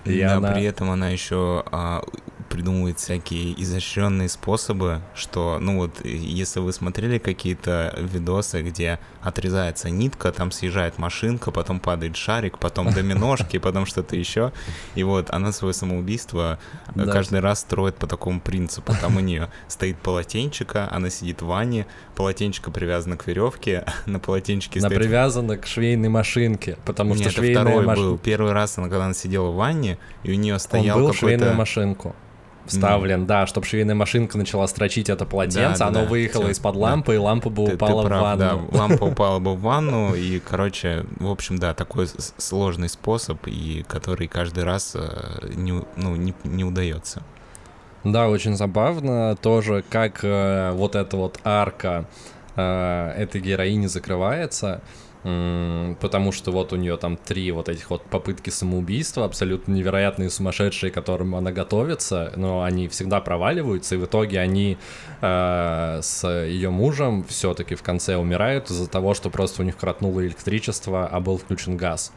[0.04, 0.52] И да, она...
[0.52, 2.02] при этом она еще а,
[2.48, 10.32] придумывает всякие изощренные способы, что, ну вот, если вы смотрели какие-то видосы, где отрезается нитка,
[10.32, 14.52] там съезжает машинка, потом падает шарик, потом доминошки, потом что-то еще,
[14.94, 16.58] и вот она свое самоубийство
[16.94, 18.92] э, каждый раз строит по такому принципу.
[19.00, 21.86] Там у нее стоит полотенчика, она сидит в ванне,
[22.16, 25.00] полотенчика привязано к веревке, на полотенчике она стоит...
[25.00, 28.18] привязана к швейной машинке, потому Нет, что швейная второй был.
[28.18, 31.18] Первый раз, она, когда она сидела в ванне, и у нее стоял какой-то...
[31.18, 32.14] швейную машинку
[32.68, 33.26] вставлен, mm.
[33.26, 37.14] да, чтобы швейная машинка начала строчить это полотенце, да, оно да, выехало из-под лампы, да.
[37.14, 38.68] и лампа бы ты, упала ты прав, в ванну.
[38.70, 43.84] Да, лампа упала бы в ванну, и, короче, в общем, да, такой сложный способ, и
[43.88, 47.22] который каждый раз э, не, ну, не, не удается.
[48.04, 52.06] Да, очень забавно тоже, как э, вот эта вот арка
[52.56, 54.80] э, этой героини закрывается.
[55.22, 60.90] Потому что вот у нее там три вот этих вот попытки самоубийства, абсолютно невероятные, сумасшедшие,
[60.90, 64.78] к которым она готовится, но они всегда проваливаются, и в итоге они
[65.20, 70.24] э, с ее мужем все-таки в конце умирают из-за того, что просто у них кратнуло
[70.24, 72.12] электричество, а был включен газ.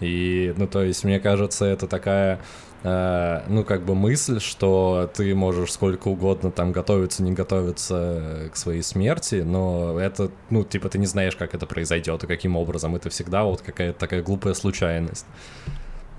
[0.00, 2.40] И, ну, то есть, мне кажется, это такая
[2.84, 8.56] Э, ну, как бы мысль, что ты можешь сколько угодно там готовиться, не готовиться к
[8.56, 12.94] своей смерти, но это, ну, типа, ты не знаешь, как это произойдет и каким образом.
[12.94, 15.24] Это всегда вот какая-то такая глупая случайность.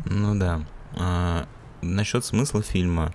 [0.06, 0.66] Ну да.
[0.98, 1.46] А,
[1.84, 3.14] насчет смысла фильма.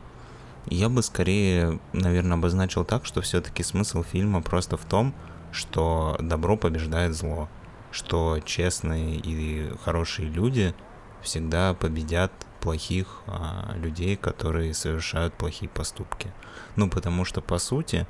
[0.67, 5.13] Я бы скорее, наверное, обозначил так, что все-таки смысл фильма просто в том,
[5.51, 7.49] что добро побеждает зло,
[7.91, 10.75] что честные и хорошие люди
[11.23, 16.33] всегда победят плохих а, людей, которые совершают плохие поступки.
[16.77, 18.07] Ну, потому что, по сути,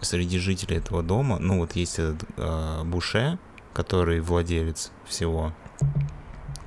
[0.00, 3.38] среди жителей этого дома, ну, вот есть этот а, Буше,
[3.72, 5.52] который владелец всего,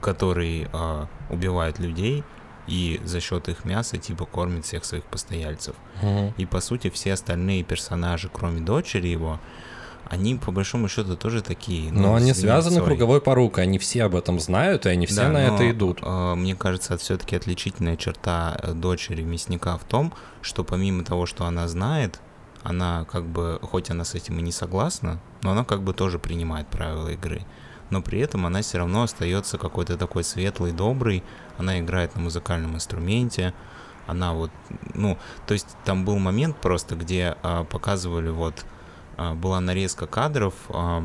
[0.01, 2.23] который а, убивает людей
[2.67, 5.75] и за счет их мяса типа кормит всех своих постояльцев.
[6.01, 6.33] Угу.
[6.37, 9.39] И по сути все остальные персонажи, кроме дочери его,
[10.09, 11.91] они по большому счету тоже такие.
[11.91, 15.29] Ну, но они связаны круговой порукой, они все об этом знают, и они все да,
[15.29, 15.99] на это идут.
[16.01, 21.45] Э, мне кажется, все-таки отличительная черта э, дочери мясника в том, что помимо того, что
[21.45, 22.19] она знает,
[22.63, 26.19] она как бы, хоть она с этим и не согласна, но она как бы тоже
[26.19, 27.45] принимает правила игры.
[27.89, 31.23] Но при этом она все равно остается какой-то такой светлый, добрый.
[31.57, 33.53] Она играет на музыкальном инструменте.
[34.07, 34.51] Она вот,
[34.93, 38.65] ну, то есть там был момент просто, где а, показывали вот
[39.17, 41.03] была нарезка кадров, а,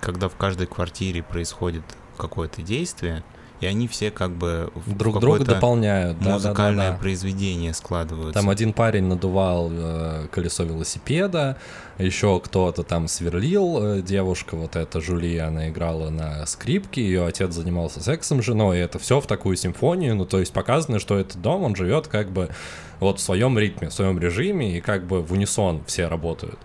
[0.00, 1.82] когда в каждой квартире происходит
[2.16, 3.24] какое-то действие,
[3.60, 8.34] и они все как бы друг друга дополняют, музыкальное да, да, да, произведение складываются.
[8.34, 11.56] Там один парень надувал э, колесо велосипеда,
[11.98, 17.54] еще кто-то там сверлил, э, девушка вот эта Жули, она играла на скрипке, ее отец
[17.54, 21.16] занимался сексом с женой, и это все в такую симфонию, ну то есть показано, что
[21.18, 22.50] этот дом, он живет как бы
[23.00, 26.58] вот в своем ритме, в своем режиме, и как бы в унисон все работают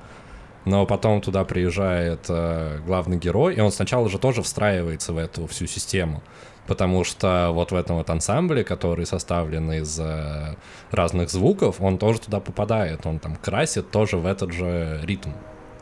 [0.65, 5.47] но потом туда приезжает э, главный герой, и он сначала же тоже встраивается в эту
[5.47, 6.21] всю систему,
[6.67, 10.55] потому что вот в этом вот ансамбле, который составлен из э,
[10.91, 15.31] разных звуков, он тоже туда попадает, он там красит тоже в этот же ритм,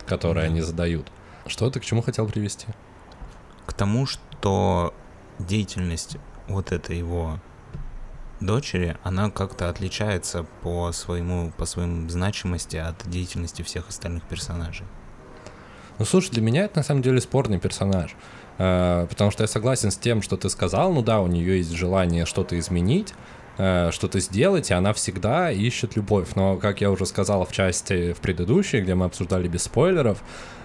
[0.05, 0.47] который mm-hmm.
[0.47, 1.11] они задают.
[1.47, 2.67] Что ты к чему хотел привести?
[3.65, 4.93] К тому, что
[5.39, 7.39] деятельность вот этой его
[8.39, 14.86] дочери, она как-то отличается по своему, по своему значимости от деятельности всех остальных персонажей.
[16.00, 18.15] Ну, слушай, для меня это на самом деле спорный персонаж.
[18.58, 20.93] Э, потому что я согласен с тем, что ты сказал.
[20.93, 23.13] Ну да, у нее есть желание что-то изменить,
[23.58, 26.30] э, что-то сделать, и она всегда ищет любовь.
[26.36, 30.21] Но, как я уже сказал в части в предыдущей, где мы обсуждали без спойлеров,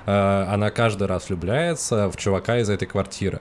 [0.06, 3.40] э, она каждый раз влюбляется в чувака из этой квартиры.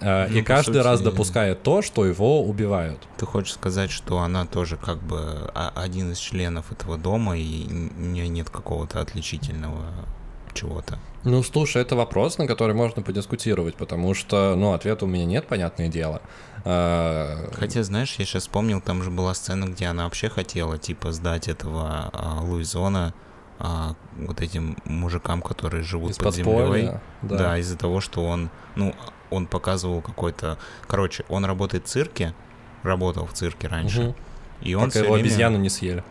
[0.00, 0.84] Э, ну, и каждый сути...
[0.84, 2.98] раз допускает то, что его убивают.
[3.16, 8.00] Ты хочешь сказать, что она тоже как бы один из членов этого дома, и у
[8.00, 9.86] нее нет какого-то отличительного
[10.54, 10.98] чего-то?
[11.24, 15.46] Ну, слушай, это вопрос, на который можно подискутировать, потому что, ну, ответа у меня нет,
[15.46, 16.20] понятное дело.
[16.64, 17.48] А...
[17.54, 21.48] Хотя, знаешь, я сейчас вспомнил, там же была сцена, где она вообще хотела, типа, сдать
[21.48, 23.14] этого а, Луизона
[23.58, 26.90] а, вот этим мужикам, которые живут Из под землей.
[27.22, 28.92] Да, да из-за того, что он, ну,
[29.32, 30.58] он показывал какой-то...
[30.86, 32.34] Короче, он работает в цирке,
[32.82, 34.00] работал в цирке раньше.
[34.02, 34.14] Угу.
[34.62, 35.26] И он Пока его время...
[35.26, 36.04] обезьяну не съели.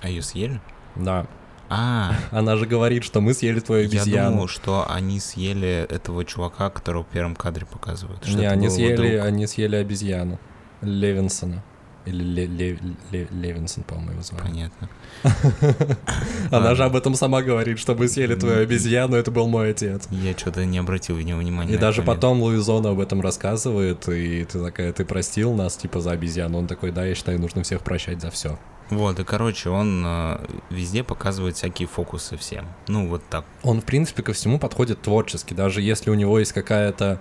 [0.00, 0.60] А ее съели?
[0.94, 1.26] Да.
[1.68, 4.10] А, она же говорит, что мы съели твою обезьяну.
[4.10, 8.24] Я думал, что они съели этого чувака, которого в первом кадре показывают.
[8.24, 10.38] Что не, они съели, они съели обезьяну
[10.80, 11.62] Левинсона.
[12.04, 12.78] Или Ле, Ле,
[13.10, 14.42] Ле, Левинсон, по-моему, его звали.
[14.42, 14.88] Понятно.
[16.50, 20.08] Она же об этом сама говорит, что мы съели твою обезьяну, это был мой отец.
[20.10, 21.74] Я что-то не обратил в него внимания.
[21.74, 26.12] И даже потом Луизона об этом рассказывает, и ты такая, ты простил нас, типа, за
[26.12, 26.58] обезьяну.
[26.58, 28.58] Он такой, да, я считаю, нужно всех прощать за все.
[28.90, 30.38] Вот, и, короче, он э,
[30.70, 32.66] везде показывает всякие фокусы всем.
[32.86, 33.44] Ну, вот так.
[33.64, 35.54] Он, в принципе, ко всему подходит творчески.
[35.54, 37.20] Даже если у него есть какая-то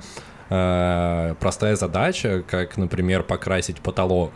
[0.50, 4.32] э, простая задача, как, например, покрасить потолок,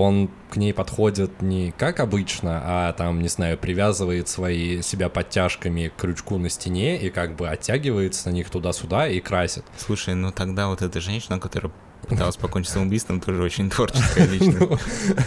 [0.00, 5.88] он к ней подходит не как обычно, а там, не знаю, привязывает свои себя подтяжками
[5.88, 9.64] к крючку на стене и как бы оттягивается на них туда-сюда и красит.
[9.76, 11.72] Слушай, ну тогда вот эта женщина, которая
[12.08, 14.82] пыталась покончить самоубийством, тоже очень творческая личность.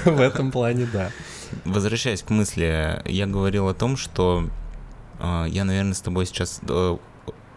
[0.05, 1.11] В этом плане, да.
[1.65, 4.49] Возвращаясь к мысли, я говорил о том, что
[5.19, 6.97] э, я, наверное, с тобой сейчас э,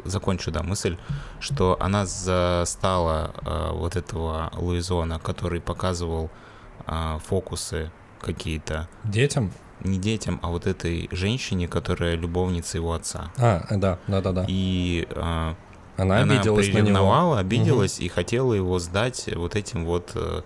[0.04, 0.96] закончу, да, мысль,
[1.40, 6.30] что она застала э, вот этого Луизона, который показывал
[6.86, 8.88] а, фокусы какие-то.
[9.04, 9.52] Детям?
[9.84, 13.30] Не детям, а вот этой женщине, которая любовница его отца.
[13.36, 14.46] А, да, да, да, да.
[14.48, 15.54] И а,
[15.96, 17.34] Она, она обиделась на него.
[17.36, 18.06] обиделась угу.
[18.06, 20.42] и хотела его сдать вот этим вот э,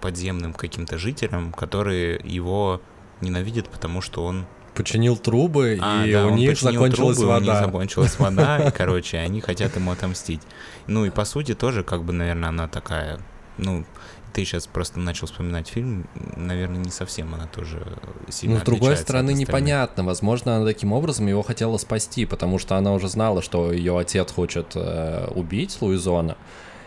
[0.00, 2.80] подземным каким-то жителям, которые его
[3.20, 7.52] ненавидят, потому что он починил трубы, а, и да, у них закончилась трубы, вода.
[7.52, 10.40] У них закончилась вода, и, короче, они хотят ему отомстить.
[10.86, 13.20] Ну и по сути тоже, как бы, наверное, она такая,
[13.58, 13.84] ну,
[14.32, 16.06] ты сейчас просто начал вспоминать фильм,
[16.36, 17.84] наверное, не совсем она тоже
[18.28, 20.04] сильно Ну, с другой стороны, непонятно.
[20.04, 24.32] Возможно, она таким образом его хотела спасти, потому что она уже знала, что ее отец
[24.32, 26.36] хочет э, убить Луизона.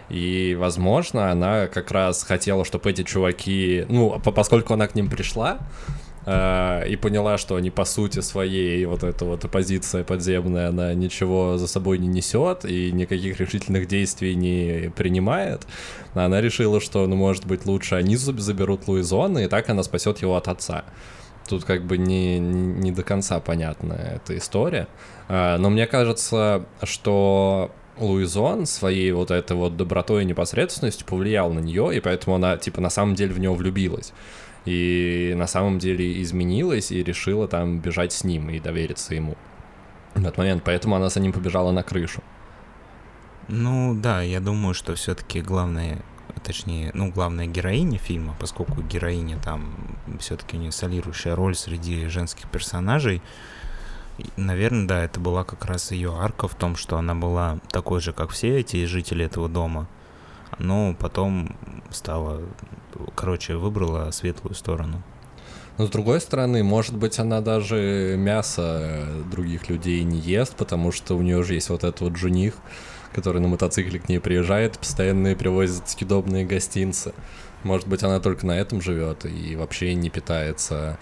[0.10, 5.60] И, возможно, она как раз хотела, чтобы эти чуваки, ну, поскольку она к ним пришла,
[6.26, 11.58] э, и поняла, что они по сути своей вот эта вот оппозиция подземная, она ничего
[11.58, 15.66] за собой не несет и никаких решительных действий не принимает,
[16.14, 20.36] она решила, что, ну, может быть, лучше они заберут Луизона, и так она спасет его
[20.36, 20.84] от отца.
[21.48, 24.88] Тут как бы не, не до конца понятна эта история.
[25.28, 31.60] Э, но мне кажется, что Луизон своей вот этой вот добротой и непосредственностью повлиял на
[31.60, 34.14] нее, и поэтому она, типа, на самом деле в него влюбилась
[34.66, 39.36] и на самом деле изменилась и решила там бежать с ним и довериться ему
[40.16, 42.24] в этот момент, поэтому она за ним побежала на крышу.
[43.48, 46.02] Ну да, я думаю, что все-таки главное,
[46.44, 49.76] точнее, ну главная героиня фильма, поскольку героиня там
[50.20, 53.22] все-таки у нее солирующая роль среди женских персонажей,
[54.36, 58.14] наверное, да, это была как раз ее арка в том, что она была такой же,
[58.14, 59.88] как все эти жители этого дома,
[60.60, 61.56] но потом
[61.92, 62.42] стала
[63.16, 65.02] короче, выбрала светлую сторону.
[65.78, 71.18] Но с другой стороны, может быть, она даже мясо других людей не ест, потому что
[71.18, 72.54] у нее же есть вот этот вот жених,
[73.14, 77.14] который на мотоцикле к ней приезжает, постоянно привозит съедобные гостинцы.
[77.64, 80.98] Может быть, она только на этом живет и вообще не питается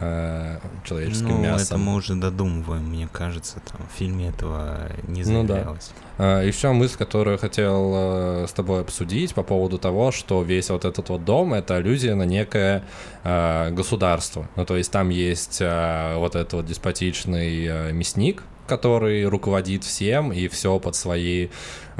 [0.00, 1.66] э, человеческим ну, мясом.
[1.66, 5.90] это мы уже додумываем, мне кажется, там в фильме этого не заявлялось.
[6.18, 6.42] Ну, да.
[6.42, 10.84] Еще мысль, которую я хотел э, с тобой обсудить по поводу того, что весь вот
[10.84, 12.84] этот вот дом— это аллюзия на некое
[13.24, 14.48] э, государство.
[14.56, 20.32] Ну, то есть там есть э, вот этот вот деспотичный э, мясник, который руководит всем
[20.32, 21.48] и все под свои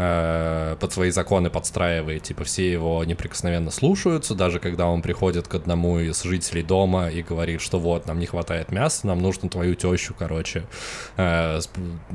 [0.00, 5.56] Э, под свои законы подстраивает, типа все его неприкосновенно слушаются, даже когда он приходит к
[5.56, 9.74] одному из жителей дома и говорит, что вот, нам не хватает мяса, нам нужно твою
[9.74, 10.68] тещу, короче,
[11.16, 11.58] э,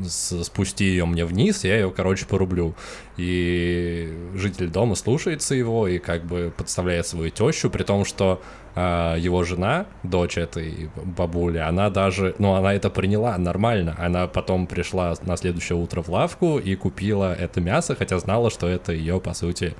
[0.07, 2.73] спусти ее мне вниз, я ее, короче, порублю.
[3.17, 8.41] И житель дома слушается его и как бы подставляет свою тещу, при том, что
[8.75, 13.95] его жена, дочь этой бабули, она даже, ну, она это приняла нормально.
[13.99, 18.67] Она потом пришла на следующее утро в лавку и купила это мясо хотя знала, что
[18.67, 19.75] это ее, по сути,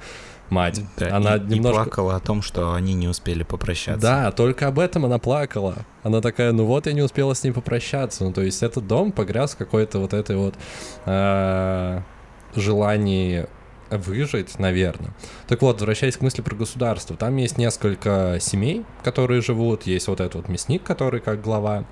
[0.50, 0.82] мать.
[0.98, 1.82] Да, она и, немножко...
[1.82, 4.02] и плакала о том, что они не успели попрощаться.
[4.02, 5.78] Да, только об этом она плакала.
[6.04, 8.24] Она такая, ну вот я не успела с ней попрощаться.
[8.24, 10.56] Ну то есть этот дом погряз какой-то вот этой вот
[11.06, 12.02] э,
[12.56, 13.48] желании
[13.98, 15.14] выжить, наверное.
[15.48, 20.20] Так вот, возвращаясь к мысли про государство, там есть несколько семей, которые живут, есть вот
[20.20, 21.86] этот вот мясник, который как глава,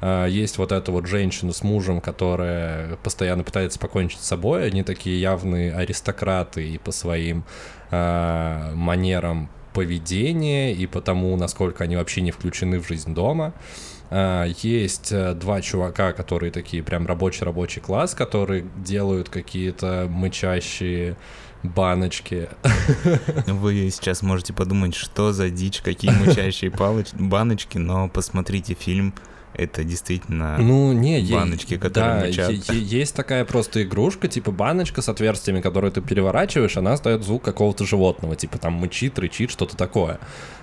[0.00, 4.66] а, есть вот эта вот женщина с мужем, которая постоянно пытается покончить с собой.
[4.66, 7.44] Они такие явные аристократы и по своим
[7.90, 13.54] э, манерам поведения, и потому, насколько они вообще не включены в жизнь дома.
[14.12, 21.16] Uh, есть uh, два чувака, которые такие прям рабочий-рабочий класс, которые делают какие-то мычащие
[21.62, 22.50] баночки.
[23.46, 29.14] Вы сейчас можете подумать, что за дичь, какие мычащие палоч- баночки, но посмотрите фильм
[29.54, 32.74] это действительно ну, не, баночки, которые да, мычат.
[32.74, 37.84] есть такая просто игрушка, типа баночка с отверстиями, которую ты переворачиваешь, она стоит звук какого-то
[37.84, 40.20] животного, типа там мычит, рычит, что-то такое.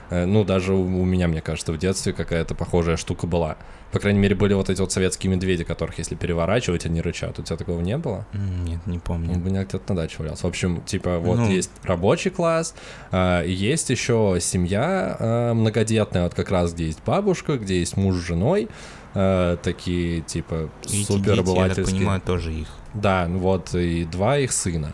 [0.10, 3.57] Э, ну, даже у меня, мне кажется, в детстве какая-то похожая штука была.
[3.91, 7.39] По крайней мере, были вот эти вот советские медведи, которых, если переворачивать, они рычат.
[7.39, 8.26] У тебя такого не было?
[8.34, 9.36] Нет, не помню.
[9.36, 10.45] У меня где-то на даче валялся.
[10.45, 11.49] В общем, типа, вот ну...
[11.49, 12.76] есть рабочий класс,
[13.12, 18.16] э, есть еще семья э, многодетная, вот как раз, где есть бабушка, где есть муж
[18.16, 18.68] с женой,
[19.16, 21.86] э, такие, типа, супер обывательские.
[21.86, 22.68] Я понимаю, тоже их.
[22.93, 24.93] Да, вот, и два их сына.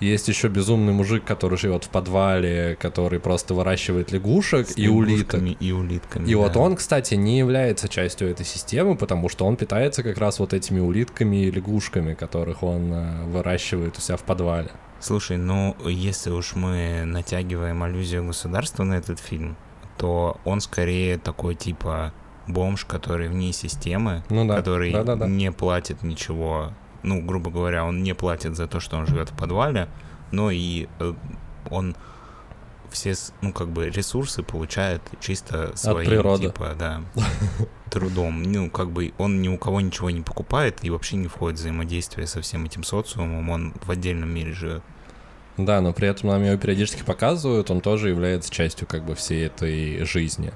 [0.00, 5.42] Есть еще безумный мужик, который живет в подвале, который просто выращивает лягушек С и улиток.
[5.60, 6.28] И улитками.
[6.28, 6.38] И да.
[6.38, 10.52] вот он, кстати, не является частью этой системы, потому что он питается как раз вот
[10.52, 14.70] этими улитками и лягушками, которых он э, выращивает у себя в подвале.
[15.00, 19.56] Слушай, ну если уж мы натягиваем аллюзию государства на этот фильм,
[19.98, 22.12] то он скорее такой типа
[22.46, 24.56] бомж, который вне системы, ну, да.
[24.56, 25.26] который да, да, да.
[25.26, 26.72] не платит ничего
[27.06, 29.88] ну, грубо говоря, он не платит за то, что он живет в подвале,
[30.32, 31.14] но и э,
[31.70, 31.96] он
[32.90, 37.02] все, ну, как бы ресурсы получает чисто своим, типа, да,
[37.90, 38.42] трудом.
[38.42, 41.62] Ну, как бы он ни у кого ничего не покупает и вообще не входит в
[41.62, 44.82] взаимодействие со всем этим социумом, он в отдельном мире живет.
[45.56, 49.46] Да, но при этом нам его периодически показывают, он тоже является частью как бы всей
[49.46, 50.52] этой жизни.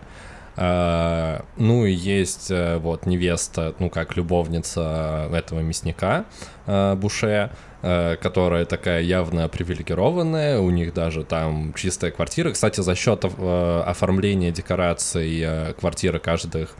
[0.62, 6.26] А, ну и есть э, вот невеста, ну как любовница этого мясника
[6.66, 7.50] а, Буше,
[7.80, 12.50] которая такая явно привилегированная, у них даже там чистая квартира.
[12.50, 16.76] Кстати, за счет э, оформления декораций э, квартиры каждых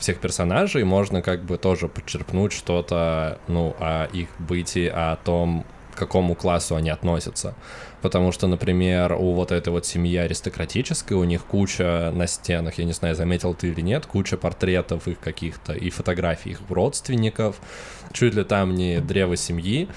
[0.00, 5.66] всех персонажей можно как бы тоже подчерпнуть что-то, ну, о их бытии, о том,
[6.00, 7.54] какому классу они относятся.
[8.02, 12.84] Потому что, например, у вот этой вот семьи аристократической, у них куча на стенах, я
[12.84, 17.60] не знаю, заметил ты или нет, куча портретов их каких-то и фотографий их родственников,
[18.12, 19.88] чуть ли там не древо семьи,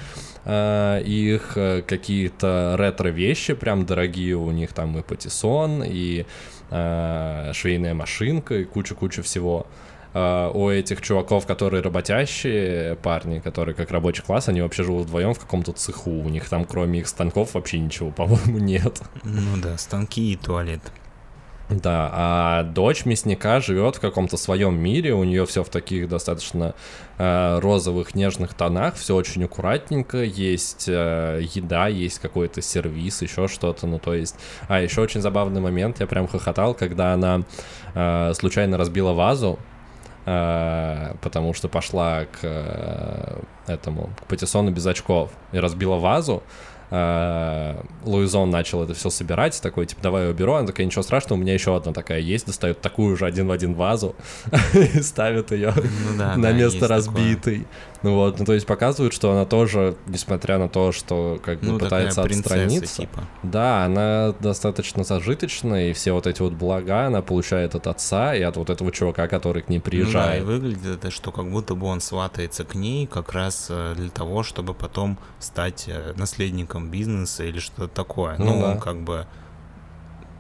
[0.45, 6.26] э, их э, какие-то ретро-вещи прям дорогие, у них там и патиссон, и
[6.72, 9.66] э, швейная машинка, и куча-куча всего.
[10.14, 15.34] Uh, у этих чуваков, которые работящие парни, которые как рабочий класс, они вообще живут вдвоем
[15.34, 16.11] в каком-то цеху.
[16.11, 19.01] У них там, кроме их станков, вообще ничего, по-моему, нет.
[19.24, 20.82] Ну да, станки и туалет.
[21.70, 26.76] Да, а дочь мясника живет в каком-то своем мире, у нее все в таких достаточно
[27.18, 33.88] э, розовых нежных тонах, все очень аккуратненько, есть э, еда, есть какой-то сервис, еще что-то,
[33.88, 34.36] ну то есть,
[34.68, 37.43] а еще очень забавный момент, я прям хохотал, когда она
[37.95, 39.72] э, случайно разбила вазу, Э,
[40.26, 46.43] потому что пошла к э, этому, к Патиссону без очков и разбила вазу,
[46.91, 51.39] э, Луизон начал это все собирать, такой, типа, давай я уберу, она такая, ничего страшного,
[51.39, 54.15] у меня еще одна такая есть, достает такую же один в один вазу
[54.74, 55.74] и ставит ее
[56.17, 57.67] ну, на место разбитой.
[58.04, 61.68] Ну вот, ну то есть показывают, что она тоже, несмотря на то, что как бы
[61.68, 63.24] ну, пытается отстраниться, типа.
[63.43, 68.41] да, она достаточно зажиточная, и все вот эти вот блага она получает от отца и
[68.41, 70.41] от вот этого чувака, который к ней приезжает.
[70.41, 73.68] Ну да, и выглядит это, что как будто бы он сватается к ней как раз
[73.70, 78.36] э, для того, чтобы потом стать э, наследником бизнеса или что-то такое.
[78.38, 78.76] Ну, ну да.
[78.76, 79.28] как бы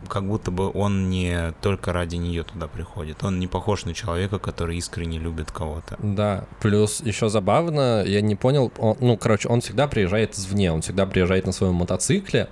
[0.07, 3.23] как будто бы он не только ради нее туда приходит.
[3.23, 5.97] Он не похож на человека, который искренне любит кого-то.
[5.99, 10.81] Да, плюс еще забавно, я не понял, он, ну, короче, он всегда приезжает извне, он
[10.81, 12.49] всегда приезжает на своем мотоцикле,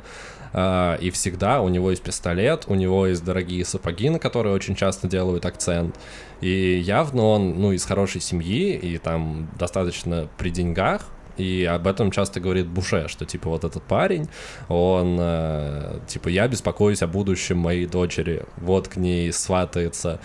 [0.53, 4.75] Uh, и всегда у него есть пистолет, у него есть дорогие сапоги, на которые очень
[4.75, 5.97] часто делают акцент.
[6.41, 11.05] И явно он, ну, из хорошей семьи и там достаточно при деньгах,
[11.38, 14.27] и об этом часто говорит Буше, что типа вот этот парень,
[14.67, 18.45] он э, типа я беспокоюсь о будущем моей дочери.
[18.57, 20.19] Вот к ней сватается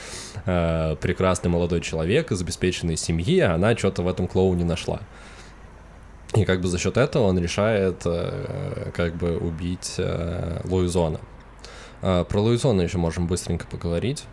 [0.44, 5.00] э, прекрасный молодой человек из обеспеченной семьи, а она что-то в этом клоуне нашла.
[6.34, 11.20] И как бы за счет этого он решает э, как бы убить э, Луизона.
[12.02, 14.24] Э, про Луизона еще можем быстренько поговорить.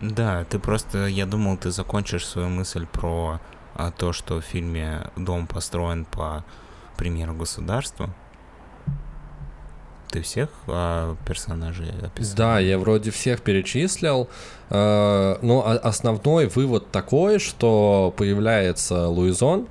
[0.00, 3.40] Да, ты просто, я думал, ты закончишь свою мысль про
[3.74, 6.44] а то, что в фильме дом построен по
[6.96, 8.10] примеру государства.
[10.10, 12.36] Ты всех а, персонажей описал?
[12.36, 14.28] Да, я вроде всех перечислил.
[14.68, 19.68] Э, но основной вывод такой, что появляется Луизон.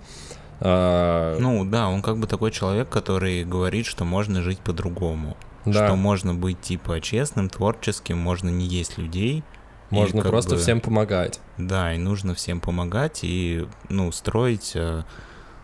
[0.60, 5.38] Э, ну да, он как бы такой человек, который говорит, что можно жить по-другому.
[5.66, 5.86] Да.
[5.86, 9.44] Что можно быть типа честным, творческим, можно не есть людей,
[9.92, 11.40] можно просто бы, всем помогать.
[11.58, 15.04] Да, и нужно всем помогать и, ну, строить э,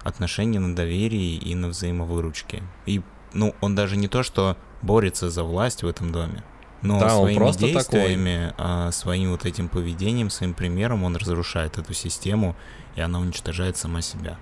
[0.03, 2.63] отношения на доверии и на взаимовыручке.
[2.85, 3.01] И,
[3.33, 6.43] ну, он даже не то, что борется за власть в этом доме,
[6.81, 8.93] но да, своими он действиями, такой.
[8.93, 12.55] своим вот этим поведением, своим примером он разрушает эту систему,
[12.95, 14.37] и она уничтожает сама себя.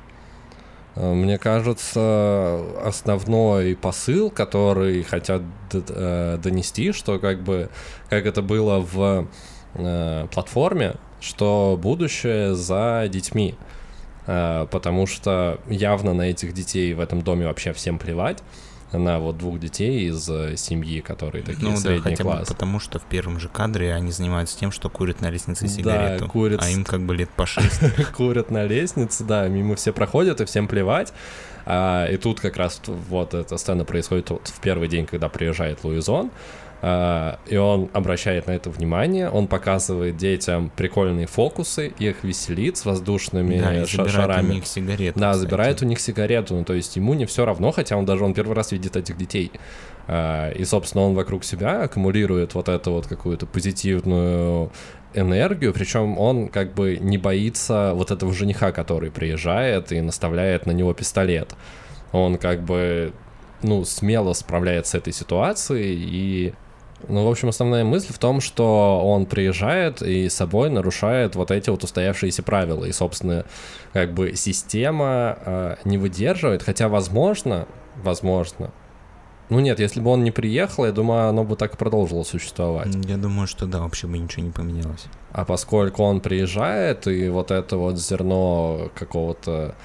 [0.95, 7.69] Э, мне кажется, основной посыл, который хотят э, донести, что как бы,
[8.09, 9.27] как это было в
[9.75, 13.55] э, платформе, что будущее за детьми.
[14.27, 18.43] Э, потому что явно на этих детей в этом доме вообще всем плевать
[18.93, 22.47] на вот двух детей из э, семьи, которые такие ну, средний да, хотя класс.
[22.47, 26.25] Бы потому что в первом же кадре они занимаются тем, что курят на лестнице сигарету,
[26.25, 26.63] да, курят...
[26.63, 27.81] а им как бы лет по шесть.
[28.15, 31.13] курят на лестнице, да, мимо все проходят, и всем плевать.
[31.65, 35.83] А, и тут как раз вот эта сцена происходит вот в первый день, когда приезжает
[35.83, 36.29] Луизон,
[36.81, 43.59] и он обращает на это внимание, он показывает детям прикольные фокусы, их веселит с воздушными
[43.59, 44.49] да, забирает шарами.
[44.49, 45.19] у них сигарету.
[45.19, 45.41] Да, кстати.
[45.41, 48.33] забирает у них сигарету, ну то есть ему не все равно, хотя он даже он
[48.33, 49.51] первый раз видит этих детей.
[50.07, 54.71] А, и, собственно, он вокруг себя аккумулирует вот эту вот какую-то позитивную
[55.13, 60.71] энергию, причем он как бы не боится вот этого жениха, который приезжает и наставляет на
[60.71, 61.55] него пистолет.
[62.11, 63.13] Он как бы
[63.63, 66.53] ну, смело справляется с этой ситуацией и
[67.09, 71.69] ну, в общем, основная мысль в том, что он приезжает и собой нарушает вот эти
[71.69, 72.85] вот устоявшиеся правила.
[72.85, 73.45] И, собственно,
[73.93, 77.67] как бы система э, не выдерживает, хотя, возможно,
[78.03, 78.71] возможно,
[79.49, 82.87] ну нет, если бы он не приехал, я думаю, оно бы так и продолжило существовать.
[83.05, 85.05] Я думаю, что да, вообще бы ничего не поменялось.
[85.31, 89.75] А поскольку он приезжает, и вот это вот зерно какого-то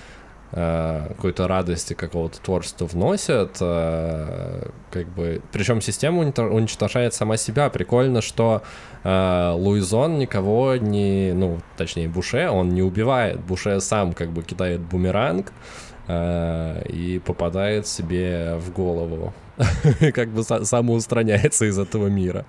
[0.51, 7.71] какой-то радости какого-то творчества вносят, э, как бы, причем система уничтожает сама себя.
[7.71, 8.63] Прикольно, что
[9.05, 13.41] э, Луизон никого не, ну, точнее, Буше, он не убивает.
[13.41, 15.53] Буше сам как бы кидает бумеранг
[16.09, 19.33] и попадает себе в голову.
[20.13, 22.45] Как бы самоустраняется из этого мира.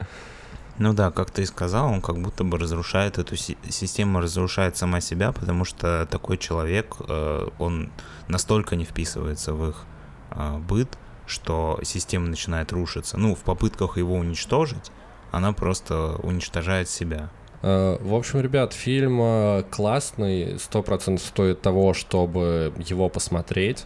[0.81, 4.77] Ну да, как ты и сказал, он как будто бы разрушает эту си- систему, разрушает
[4.77, 7.91] сама себя, потому что такой человек, э, он
[8.27, 9.85] настолько не вписывается в их
[10.31, 13.19] э, быт, что система начинает рушиться.
[13.19, 14.91] Ну, в попытках его уничтожить,
[15.31, 17.29] она просто уничтожает себя.
[17.61, 23.85] Э, в общем, ребят, фильм э, классный, сто процентов стоит того, чтобы его посмотреть.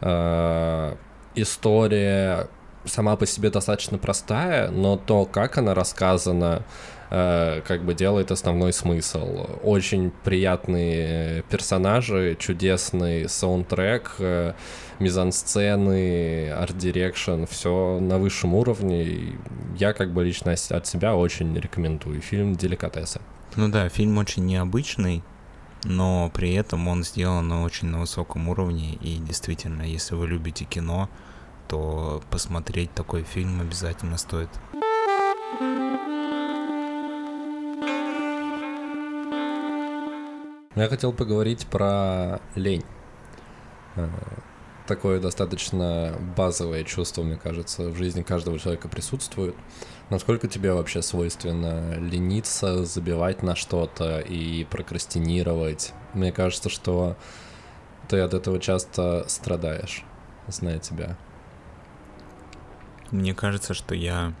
[0.00, 0.94] Э,
[1.34, 2.48] история
[2.84, 6.62] сама по себе достаточно простая, но то, как она рассказана,
[7.10, 9.46] э, как бы делает основной смысл.
[9.62, 14.54] Очень приятные персонажи, чудесный саундтрек, э,
[14.98, 19.34] мизансцены, art direction, все на высшем уровне.
[19.76, 22.20] Я как бы лично от себя очень рекомендую.
[22.20, 23.20] Фильм «Деликатесы».
[23.56, 25.24] Ну да, фильм очень необычный,
[25.84, 31.08] но при этом он сделан очень на высоком уровне, и действительно, если вы любите кино,
[31.70, 34.48] то посмотреть такой фильм обязательно стоит.
[40.74, 42.84] Я хотел поговорить про лень.
[43.94, 44.08] Э,
[44.88, 49.54] такое достаточно базовое чувство, мне кажется, в жизни каждого человека присутствует.
[50.10, 55.92] Насколько тебе вообще свойственно лениться, забивать на что-то и прокрастинировать?
[56.14, 57.16] Мне кажется, что
[58.08, 60.04] ты от этого часто страдаешь,
[60.48, 61.16] зная тебя.
[63.10, 64.34] Мне кажется, что я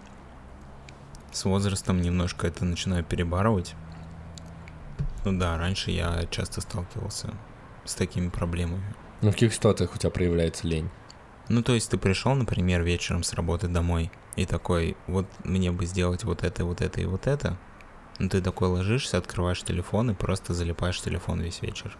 [1.32, 3.74] с возрастом немножко это начинаю перебарывать.
[5.24, 7.34] Ну да, раньше я часто сталкивался
[7.84, 8.94] с такими проблемами.
[9.22, 10.88] Ну в каких ситуациях у тебя проявляется лень?
[11.48, 15.84] Ну то есть ты пришел, например, вечером с работы домой и такой, вот мне бы
[15.84, 17.58] сделать вот это, вот это и вот это.
[18.20, 21.98] Ну ты такой ложишься, открываешь телефон и просто залипаешь в телефон весь вечер.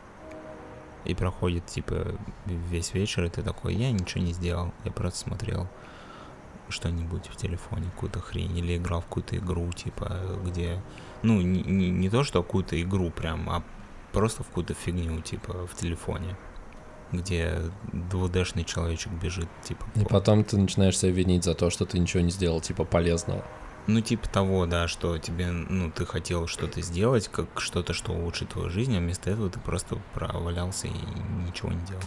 [1.05, 2.16] И проходит типа
[2.47, 5.68] весь вечер, и ты такой, я ничего не сделал, я просто смотрел
[6.71, 10.83] что-нибудь в телефоне, какую-то хрень, или играл в какую-то игру, типа, где,
[11.23, 13.62] ну, не, не, не то, что какую-то игру прям, а
[14.12, 16.37] просто в какую-то фигню, типа, в телефоне,
[17.12, 17.59] где
[17.93, 19.85] 2D-шный человечек бежит, типа.
[19.95, 20.09] И по...
[20.11, 23.45] потом ты начинаешь себя винить за то, что ты ничего не сделал, типа, полезного.
[23.87, 28.51] Ну, типа того, да, что тебе, ну, ты хотел что-то сделать, как что-то, что улучшит
[28.51, 30.93] твою жизнь, а вместо этого ты просто провалялся и
[31.47, 32.03] ничего не делал.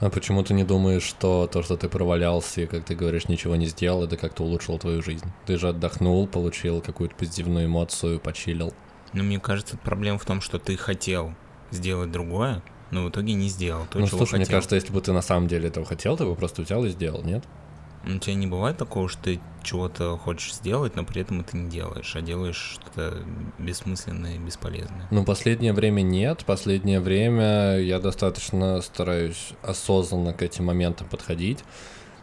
[0.00, 3.54] А почему ты не думаешь, что то, что ты провалялся и, как ты говоришь, ничего
[3.56, 5.26] не сделал, это как-то улучшило твою жизнь?
[5.44, 8.72] Ты же отдохнул, получил какую-то позитивную эмоцию, почилил.
[9.12, 11.34] Ну, мне кажется, проблема в том, что ты хотел
[11.70, 14.46] сделать другое, но в итоге не сделал то, ну, чего слушай, хотел.
[14.46, 16.88] мне кажется, если бы ты на самом деле этого хотел, ты бы просто взял и
[16.88, 17.44] сделал, нет?
[18.04, 21.68] У тебя не бывает такого, что ты чего-то хочешь сделать, но при этом это не
[21.68, 23.18] делаешь, а делаешь что-то
[23.58, 25.06] бессмысленное и бесполезное?
[25.10, 26.44] Ну, последнее время нет.
[26.46, 31.62] Последнее время я достаточно стараюсь осознанно к этим моментам подходить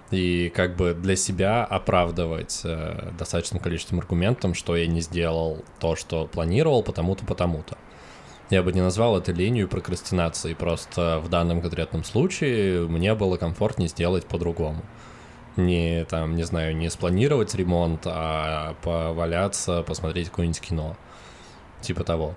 [0.10, 5.96] и как бы для себя оправдывать э, достаточным количеством аргументов, что я не сделал то,
[5.96, 7.78] что планировал, потому-то, потому-то.
[8.50, 13.36] Я бы не назвал это ленью и прокрастинацией, просто в данном конкретном случае мне было
[13.36, 14.82] комфортнее сделать по-другому
[15.58, 20.96] не там, не знаю, не спланировать ремонт, а поваляться, посмотреть какое-нибудь кино.
[21.82, 22.36] Типа того.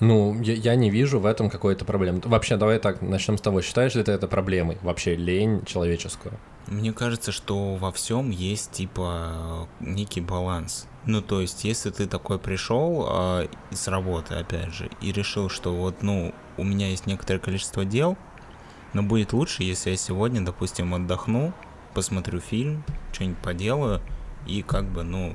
[0.00, 2.22] Ну, я, я не вижу в этом какой-то проблемы.
[2.24, 3.60] Вообще, давай так, начнем с того.
[3.60, 4.78] Считаешь ли ты это проблемой?
[4.82, 6.38] Вообще, лень человеческую?
[6.66, 10.86] Мне кажется, что во всем есть, типа, некий баланс.
[11.04, 15.74] Ну, то есть, если ты такой пришел э, с работы, опять же, и решил, что
[15.74, 18.16] вот, ну, у меня есть некоторое количество дел,
[18.94, 21.52] но будет лучше, если я сегодня, допустим, отдохну,
[21.94, 24.00] посмотрю фильм, что-нибудь поделаю
[24.46, 25.34] и как бы, ну,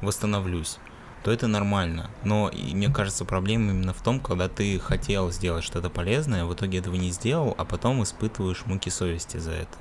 [0.00, 0.78] восстановлюсь,
[1.24, 2.10] то это нормально.
[2.24, 6.78] Но мне кажется, проблема именно в том, когда ты хотел сделать что-то полезное, в итоге
[6.78, 9.76] этого не сделал, а потом испытываешь муки совести за это.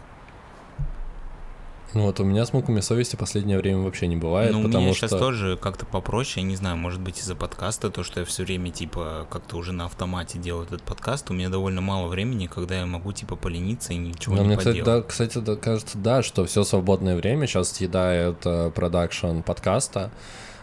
[1.95, 4.81] Ну вот у меня с муками совести последнее время вообще не бывает, ну, потому у
[4.87, 5.07] меня что...
[5.07, 8.43] сейчас тоже как-то попроще, я не знаю, может быть из-за подкаста, то, что я все
[8.43, 12.75] время, типа, как-то уже на автомате делаю этот подкаст, у меня довольно мало времени, когда
[12.75, 14.79] я могу, типа, полениться и ничего Но не мне, поделать.
[14.79, 20.11] кстати, да, кстати, да, кажется, да, что все свободное время сейчас съедает э, продакшн подкаста,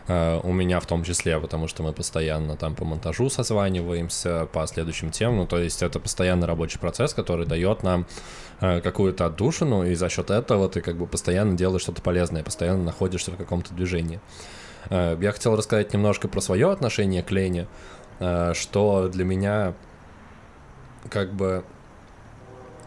[0.09, 5.11] у меня в том числе, потому что мы постоянно там по монтажу созваниваемся, по следующим
[5.11, 8.07] темам, ну, то есть это постоянный рабочий процесс, который дает нам
[8.61, 12.83] э, какую-то отдушину, и за счет этого ты как бы постоянно делаешь что-то полезное, постоянно
[12.83, 14.21] находишься в каком-то движении.
[14.91, 17.69] Э, я хотел рассказать немножко про свое отношение к лени,
[18.19, 19.75] э, что для меня
[21.11, 21.65] как бы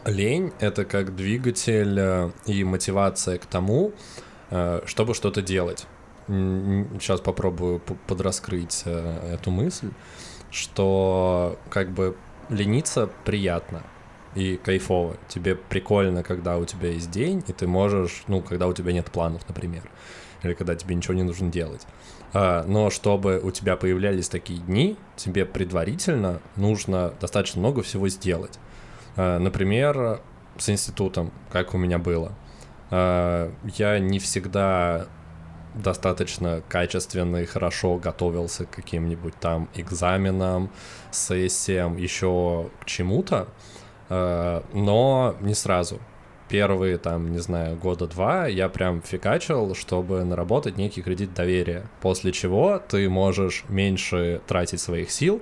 [0.06, 3.94] лень— это как двигатель э, и мотивация к тому,
[4.52, 5.88] э, чтобы что-то делать.
[6.28, 9.92] Сейчас попробую подраскрыть э, эту мысль,
[10.50, 12.16] что как бы
[12.50, 13.84] лениться приятно
[14.34, 15.18] и кайфово.
[15.28, 19.12] Тебе прикольно, когда у тебя есть день, и ты можешь, ну, когда у тебя нет
[19.12, 19.84] планов, например,
[20.44, 21.86] или когда тебе ничего не нужно делать.
[22.34, 28.60] А, но чтобы у тебя появлялись такие дни, тебе предварительно нужно достаточно много всего сделать.
[29.16, 30.22] А, например,
[30.58, 32.34] с институтом, как у меня было.
[32.92, 35.08] А, я не всегда
[35.76, 40.70] достаточно качественно и хорошо готовился к каким-нибудь там экзаменам,
[41.12, 43.48] сессиям, еще к чему-то,
[44.10, 46.00] но не сразу.
[46.48, 52.32] Первые, там, не знаю, года два я прям фигачил, чтобы наработать некий кредит доверия, после
[52.32, 55.42] чего ты можешь меньше тратить своих сил,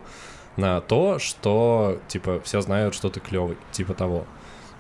[0.56, 4.26] на то, что, типа, все знают, что ты клевый, типа того.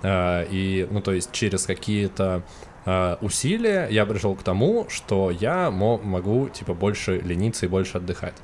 [0.01, 2.43] А, и, ну, то есть через какие-то
[2.86, 8.36] а, усилия я пришел к тому, что я могу, типа, больше лениться и больше отдыхать.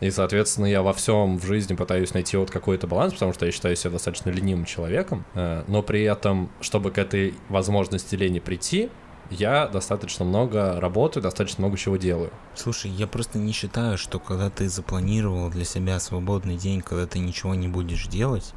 [0.00, 3.52] И, соответственно, я во всем в жизни пытаюсь найти вот какой-то баланс, потому что я
[3.52, 8.90] считаю себя достаточно ленивым человеком, а, но при этом, чтобы к этой возможности лени прийти,
[9.30, 12.30] я достаточно много работаю, достаточно много чего делаю.
[12.54, 17.20] Слушай, я просто не считаю, что когда ты запланировал для себя свободный день, когда ты
[17.20, 18.54] ничего не будешь делать,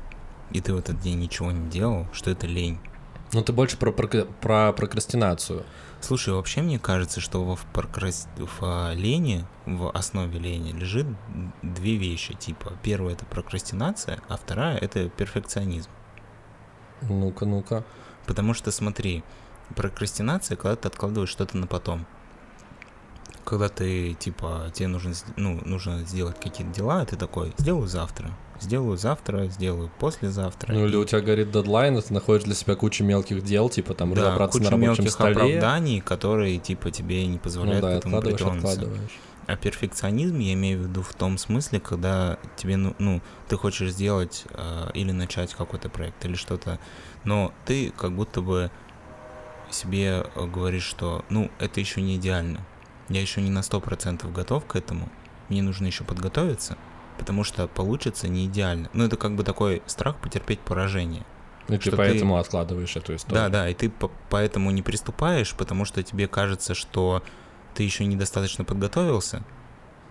[0.52, 2.80] и ты в этот день ничего не делал, что это лень.
[3.34, 5.66] Ну, ты больше про, про, про прокрастинацию.
[6.02, 8.28] Слушай, вообще мне кажется, что в, прокрас...
[8.38, 11.08] в а, лени, в основе лени лежит
[11.64, 12.36] две вещи.
[12.36, 15.90] Типа, первая это прокрастинация, а вторая это перфекционизм.
[17.02, 17.84] Ну-ка, ну-ка.
[18.28, 19.24] Потому что, смотри,
[19.76, 22.06] прокрастинация, когда ты откладываешь что-то на потом.
[23.46, 28.32] Когда ты, типа, тебе нужно, ну, нужно сделать какие-то дела, а ты такой, сделаю завтра,
[28.64, 30.74] сделаю завтра, сделаю послезавтра.
[30.74, 33.94] Ну или у тебя горит дедлайн, и ты находишь для себя кучу мелких дел, типа
[33.94, 35.36] там да, разобраться куча на рабочем мелких столе.
[35.36, 38.90] оправданий, которые, типа, тебе не позволяют ну, да, к этому притронуться.
[39.46, 43.92] А перфекционизм я имею в виду в том смысле, когда тебе, ну, ну ты хочешь
[43.92, 46.80] сделать э, или начать какой-то проект или что-то,
[47.26, 48.72] но ты как будто бы
[49.70, 52.62] себе э, говоришь, что, ну, это еще не идеально.
[53.10, 55.10] Я еще не на 100% готов к этому.
[55.50, 56.78] Мне нужно еще подготовиться,
[57.24, 58.90] потому что получится не идеально.
[58.92, 61.26] Ну, это как бы такой страх потерпеть поражение.
[61.70, 62.42] И ты поэтому ты...
[62.42, 63.46] откладываешь эту историю.
[63.46, 67.24] Да, да, и ты по поэтому не приступаешь, потому что тебе кажется, что
[67.76, 69.46] ты еще недостаточно подготовился,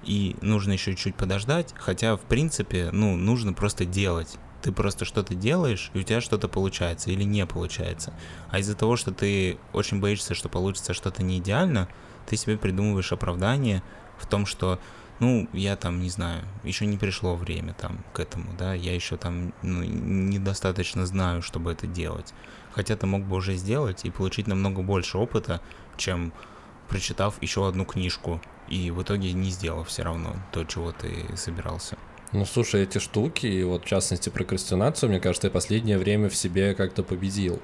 [0.02, 5.34] и нужно еще чуть подождать, хотя, в принципе, ну, нужно просто делать ты просто что-то
[5.34, 8.14] делаешь, и у тебя что-то получается или не получается.
[8.48, 11.88] А из-за того, что ты очень боишься, что получится что-то не идеально,
[12.26, 13.82] ты себе придумываешь оправдание
[14.18, 14.78] в том, что
[15.22, 19.16] ну, я там, не знаю, еще не пришло время там к этому, да, я еще
[19.16, 22.34] там ну, недостаточно знаю, чтобы это делать.
[22.72, 25.60] Хотя ты мог бы уже сделать и получить намного больше опыта,
[25.96, 26.32] чем
[26.88, 31.96] прочитав еще одну книжку и в итоге не сделав все равно то, чего ты собирался.
[32.32, 36.34] Ну, слушай, эти штуки, и вот в частности прокрастинацию, мне кажется, я последнее время в
[36.34, 37.62] себе как-то победил.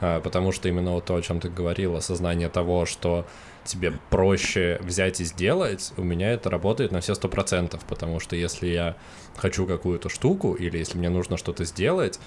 [0.00, 3.26] А, потому что именно вот то, о чем ты говорил, осознание того, что
[3.64, 8.36] тебе проще взять и сделать, у меня это работает на все сто процентов, потому что
[8.36, 8.96] если я
[9.36, 12.20] хочу какую-то штуку или если мне нужно что-то сделать,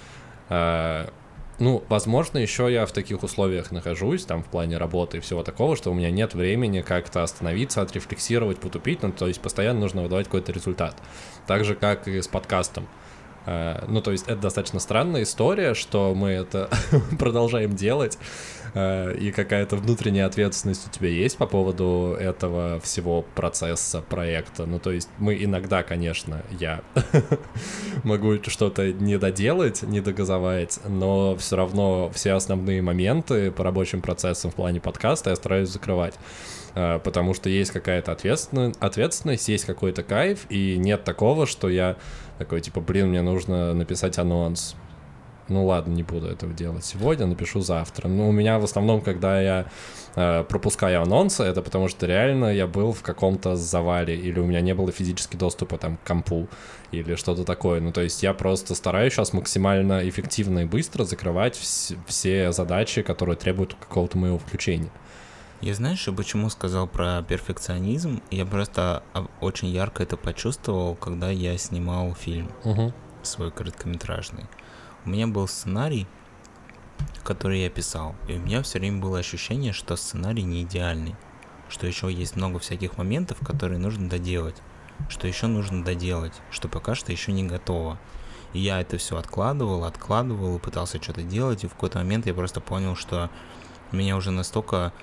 [0.50, 1.10] а,
[1.60, 5.76] ну, возможно, еще я в таких условиях нахожусь, там, в плане работы и всего такого,
[5.76, 10.28] что у меня нет времени как-то остановиться, отрефлексировать, потупить, ну, то есть постоянно нужно выдавать
[10.28, 10.96] какой-то результат.
[11.48, 12.88] Так же, как и с подкастом.
[13.48, 16.70] Э, ну, то есть это достаточно странная история, что мы это
[17.18, 18.20] продолжаем делать,
[18.74, 24.66] э, и какая-то внутренняя ответственность у тебя есть по поводу этого всего процесса, проекта.
[24.66, 26.82] Ну, то есть мы иногда, конечно, я
[28.04, 34.52] могу что-то не доделать, не догазовать, но все равно все основные моменты по рабочим процессам
[34.52, 36.16] в плане подкаста я стараюсь закрывать
[37.04, 41.96] потому что есть какая-то ответственность, есть какой-то кайф, и нет такого, что я
[42.38, 44.76] такой, типа, блин, мне нужно написать анонс.
[45.50, 48.08] ну ладно, не буду этого делать сегодня, напишу завтра.
[48.10, 49.66] Но у меня в основном, когда я
[50.16, 54.60] э, пропускаю анонсы, это потому что реально я был в каком-то завале, или у меня
[54.62, 56.48] не было физически доступа там к компу,
[56.92, 57.80] или что-то такое.
[57.80, 63.02] Ну, то есть я просто стараюсь сейчас максимально эффективно и быстро закрывать вс- все задачи,
[63.02, 64.92] которые требуют какого-то моего включения.
[65.62, 68.22] Я знаешь, почему сказал про перфекционизм?
[68.30, 72.94] Я просто а, очень ярко это почувствовал, когда я снимал фильм Угу.
[73.24, 74.46] свой короткометражный.
[75.06, 76.06] У меня был сценарий,
[77.24, 81.16] который я писал, и у меня все время было ощущение, что сценарий не идеальный,
[81.70, 84.58] что еще есть много всяких моментов, которые нужно доделать,
[85.10, 87.98] что еще нужно доделать, что пока что еще не готово.
[88.54, 92.62] И я это все откладывал, откладывал, пытался что-то делать, и в какой-то момент я просто
[92.62, 93.30] понял, что
[93.92, 94.94] меня уже настолько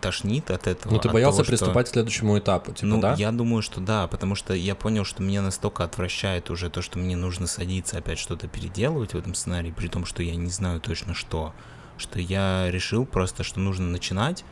[0.00, 0.92] тошнит от этого.
[0.92, 3.14] Ну, ты боялся того, что- приступать к следующему этапу, типа, ну, да?
[3.14, 6.98] я думаю, что да, потому что я понял, что меня настолько отвращает уже то, что
[6.98, 10.80] мне нужно садиться опять что-то переделывать в этом сценарии, при том, что я не знаю
[10.80, 11.54] точно что,
[11.96, 14.44] что я решил просто, что нужно начинать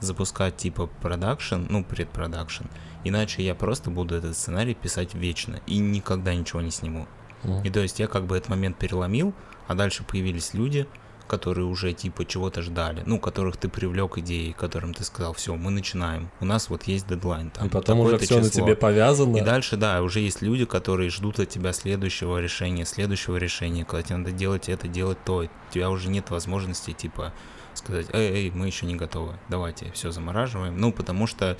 [0.00, 2.64] запускать типа продакшн, ну, предпродакшн,
[3.04, 7.08] иначе я просто буду этот сценарий писать вечно и никогда ничего не сниму.
[7.42, 7.62] Мгм.
[7.62, 9.34] И то есть я как бы этот момент переломил,
[9.66, 10.86] а дальше появились люди,
[11.28, 15.70] которые уже типа чего-то ждали, ну, которых ты привлек идеей, которым ты сказал, все, мы
[15.70, 17.50] начинаем, у нас вот есть дедлайн.
[17.50, 18.64] Там, И потом уже все на число».
[18.64, 19.36] тебе повязано.
[19.36, 24.02] И дальше, да, уже есть люди, которые ждут от тебя следующего решения, следующего решения, когда
[24.02, 25.44] тебе надо делать это, делать то.
[25.44, 27.32] У тебя уже нет возможности, типа,
[27.74, 30.80] сказать, эй, эй, мы еще не готовы, давайте все замораживаем.
[30.80, 31.56] Ну, потому что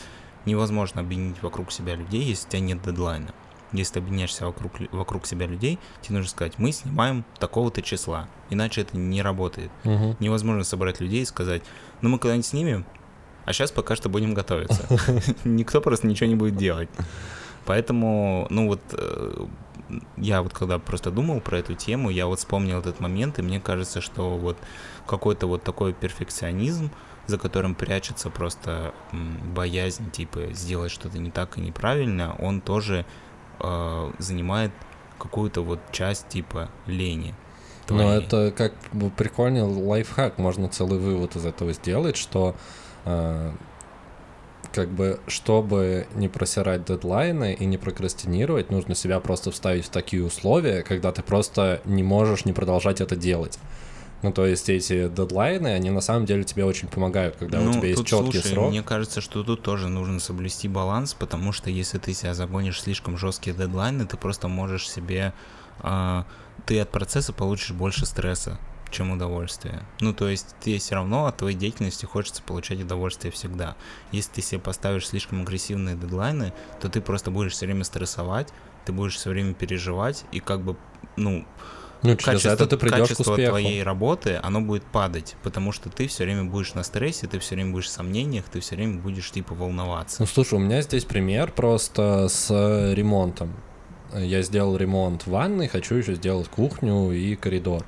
[0.46, 3.34] невозможно объединить вокруг себя людей, если у тебя нет дедлайна.
[3.72, 8.82] Если ты объединяешься вокруг, вокруг себя людей, тебе нужно сказать, мы снимаем такого-то числа, иначе
[8.82, 9.70] это не работает.
[9.84, 10.16] Мгм.
[10.20, 11.62] Невозможно собрать людей и сказать,
[12.00, 12.86] ну мы когда-нибудь снимем,
[13.44, 14.86] а сейчас пока что будем готовиться.
[15.44, 16.88] Никто просто ничего не будет делать.
[17.64, 19.46] Поэтому, ну вот, э,
[20.16, 23.60] я вот когда просто думал про эту тему, я вот вспомнил этот момент, и мне
[23.60, 24.56] кажется, что вот
[25.06, 26.90] какой-то вот такой перфекционизм,
[27.26, 28.94] за которым прячется просто
[29.54, 33.04] боязнь, типа, сделать что-то не так и неправильно, он тоже
[33.60, 34.72] э, занимает
[35.18, 37.34] какую-то вот часть, типа, лени.
[37.88, 38.22] Ну, твоей.
[38.22, 42.54] это как бы прикольный лайфхак, можно целый вывод из этого сделать, что
[43.04, 43.52] э,
[44.72, 50.24] как бы, чтобы не просирать дедлайны и не прокрастинировать, нужно себя просто вставить в такие
[50.24, 53.58] условия, когда ты просто не можешь не продолжать это делать.
[54.22, 57.88] Ну, то есть эти дедлайны, они на самом деле тебе очень помогают, когда у тебя
[57.88, 58.70] есть Ну, четкий слушай, срок.
[58.70, 63.16] Мне кажется, что тут тоже нужно соблюсти баланс, потому что если ты себя загонишь слишком
[63.16, 65.32] жесткие дедлайны, ты просто можешь себе...
[65.80, 66.26] а,
[66.66, 68.58] ты от процесса получишь больше стресса,
[68.90, 69.82] чем удовольствия.
[70.00, 73.76] Ну, то есть ты все равно от твоей деятельности хочется получать удовольствие всегда.
[74.10, 78.48] Если ты себе поставишь слишком агрессивные дедлайны, то ты просто будешь все время стрессовать,
[78.84, 80.76] ты будешь все время переживать, и как бы,
[81.16, 81.46] ну,
[82.02, 83.50] Ну, через качество, это ты придешь к качество успеху.
[83.50, 87.56] твоей работы, оно будет падать, потому что ты все время будешь на стрессе, ты все
[87.56, 90.18] время будешь в сомнениях, ты все время будешь типа волноваться.
[90.20, 92.50] Ну, слушай, у меня здесь пример просто с
[92.94, 93.52] ремонтом.
[94.14, 97.84] Я сделал ремонт ванной, хочу еще сделать кухню и коридор.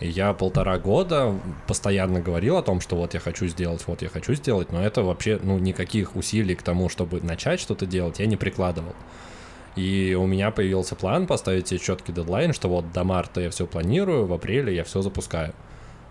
[0.00, 1.32] И я полтора года
[1.68, 5.02] постоянно говорил о том, что вот я хочу сделать, вот я хочу сделать, но это
[5.02, 8.94] вообще, ну, никаких усилий к тому, чтобы начать что-то делать, я не прикладывал.
[9.76, 13.66] И у меня появился план поставить себе четкий дедлайн, что вот до марта я все
[13.66, 15.54] планирую, в апреле я все запускаю.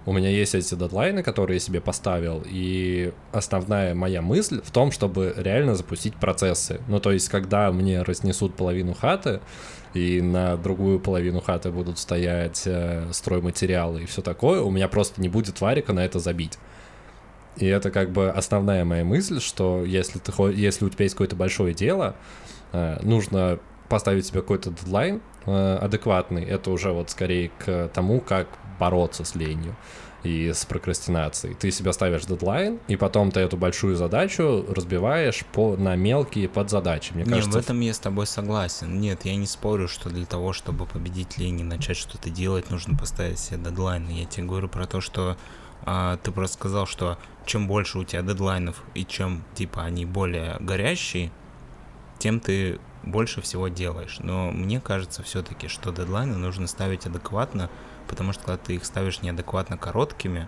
[0.03, 4.91] У меня есть эти дедлайны, которые я себе поставил, и основная моя мысль в том,
[4.91, 6.82] чтобы реально запустить процессы.
[6.88, 9.41] Ну, то есть, когда мне разнесут половину хаты,
[9.93, 15.22] и на другую половину хаты будут стоять э, стройматериалы и все такое, у меня просто
[15.22, 16.57] не будет варика на это забить.
[17.57, 21.36] И это как бы основная моя мысль, что если, ты, если у тебя есть какое-то
[21.36, 22.16] большое дело,
[22.74, 23.59] нужно
[23.91, 26.45] поставить себе какой-то дедлайн э, адекватный.
[26.45, 28.47] Это уже вот скорее к тому, как
[28.80, 29.76] бороться с ленью
[30.24, 31.55] и с прокрастинацией.
[31.55, 37.13] Ты себе ставишь дедлайн, и потом ты эту большую задачу разбиваешь по, на мелкие подзадачи.
[37.13, 38.99] Мне Не, кажется, в этом я с тобой согласен.
[38.99, 42.97] Нет, я не спорю, что для того, чтобы победить лень и начать что-то делать, нужно
[42.97, 44.07] поставить себе дедлайн.
[44.07, 45.38] Я тебе говорю про то, что
[45.84, 50.57] а, ты просто сказал, что чем больше у тебя дедлайнов и чем типа они более
[50.59, 51.32] горящие,
[52.22, 54.17] тем ты больше всего делаешь.
[54.19, 57.69] Но мне кажется все-таки, что дедлайны нужно ставить адекватно,
[58.07, 60.47] потому что когда ты их ставишь неадекватно короткими,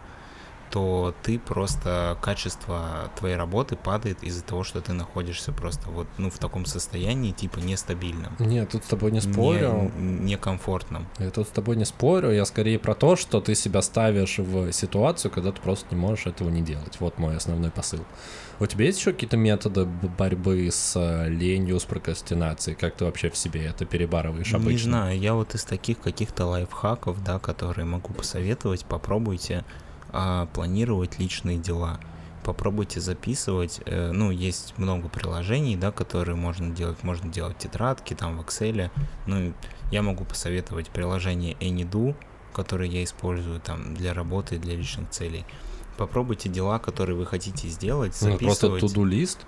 [0.70, 6.30] то ты просто качество твоей работы падает из-за того, что ты находишься просто вот ну
[6.30, 8.36] в таком состоянии типа нестабильном.
[8.38, 9.92] Нет, тут с тобой не спорю.
[9.96, 11.08] Не, некомфортном.
[11.18, 14.72] Я тут с тобой не спорю, я скорее про то, что ты себя ставишь в
[14.72, 17.00] ситуацию, когда ты просто не можешь этого не делать.
[17.00, 18.04] Вот мой основной посыл.
[18.60, 22.76] У тебя есть еще какие-то методы борьбы с э, ленью, с прокрастинацией?
[22.76, 24.70] Как ты вообще в себе это перебарываешь обычно?
[24.70, 29.66] Не знаю, я вот из таких каких-то лайфхаков, да, которые могу посоветовать, попробуйте
[30.12, 32.00] а, планировать личные дела.
[32.44, 38.38] Попробуйте записывать, э, ну, есть много приложений, да, которые можно делать, можно делать тетрадки там
[38.38, 38.92] в Excel,
[39.26, 39.54] ну,
[39.92, 42.16] я могу посоветовать приложение AnyDo,
[42.54, 45.46] которое я использую там для работы, для личных целей.
[45.98, 48.42] Попробуйте дела, которые вы хотите сделать, записывать.
[48.42, 49.40] Ну, просто to-do лист?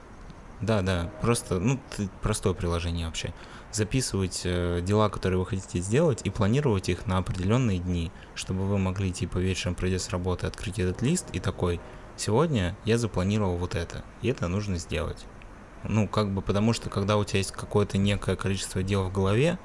[0.62, 1.80] Да, да, просто, ну,
[2.22, 3.34] простое приложение вообще.
[3.72, 8.78] Записывать э, дела, которые вы хотите сделать, и планировать их на определенные дни, чтобы вы
[8.78, 11.82] могли, типа, вечером пройдя с работы, открыть этот лист и такой,
[12.16, 15.26] сегодня я запланировал вот это, и это нужно сделать.
[15.84, 19.60] Ну, как бы, потому что, когда у тебя есть какое-то некое количество дел в голове,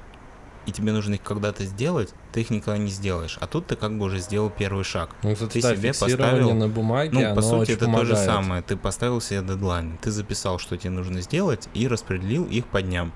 [0.65, 3.37] и тебе нужно их когда-то сделать, ты их никогда не сделаешь.
[3.41, 5.15] А тут ты как бы уже сделал первый шаг.
[5.23, 8.09] Ну, кстати, ты да, себе поставил на бумаге, ну по сути это помогает.
[8.09, 8.61] то же самое.
[8.61, 13.11] Ты поставил себе дедлайн, ты записал, что тебе нужно сделать, и распределил их по дням.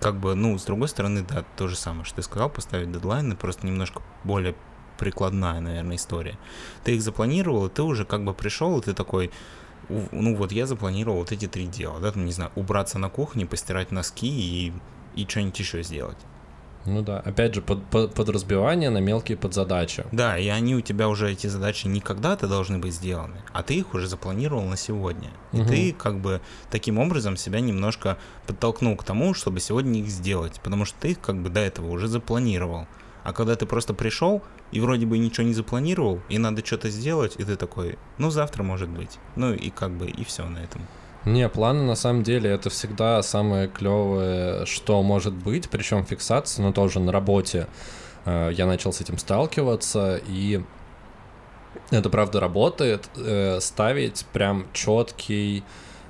[0.00, 3.36] Как бы, ну, с другой стороны, да, то же самое, что ты сказал, поставить дедлайны,
[3.36, 4.54] просто немножко более
[4.98, 6.38] прикладная, наверное, история.
[6.82, 9.30] Ты их запланировал, и ты уже как бы пришел, и ты такой,
[9.88, 13.46] ну вот я запланировал вот эти три дела, да, там, не знаю, убраться на кухне,
[13.46, 14.72] постирать носки и,
[15.14, 16.18] и что-нибудь еще сделать.
[16.86, 20.04] Ну да, опять же, под, под, под разбивание на мелкие подзадачи.
[20.12, 23.74] Да, и они у тебя уже, эти задачи, не когда-то должны быть сделаны, а ты
[23.74, 25.30] их уже запланировал на сегодня.
[25.52, 25.68] И угу.
[25.68, 30.84] ты как бы таким образом себя немножко подтолкнул к тому, чтобы сегодня их сделать, потому
[30.84, 32.86] что ты их как бы до этого уже запланировал.
[33.22, 37.34] А когда ты просто пришел и вроде бы ничего не запланировал, и надо что-то сделать,
[37.38, 39.18] и ты такой, ну завтра может быть.
[39.34, 40.82] Ну и как бы и все на этом.
[41.26, 46.72] Не, планы на самом деле это всегда самое клевое, что может быть, причем фиксация, но
[46.72, 47.66] тоже на работе
[48.26, 50.62] э, я начал с этим сталкиваться, и
[51.90, 55.64] это правда работает, э, ставить прям четкий,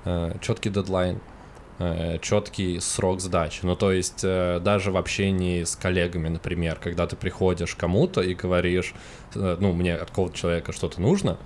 [0.04, 1.20] э, четкий дедлайн,
[2.20, 3.60] четкий срок сдачи.
[3.64, 8.94] Ну, то есть даже в общении с коллегами, например, когда ты приходишь кому-то и говоришь,
[9.34, 11.36] ну, мне от какого-то человека что-то нужно,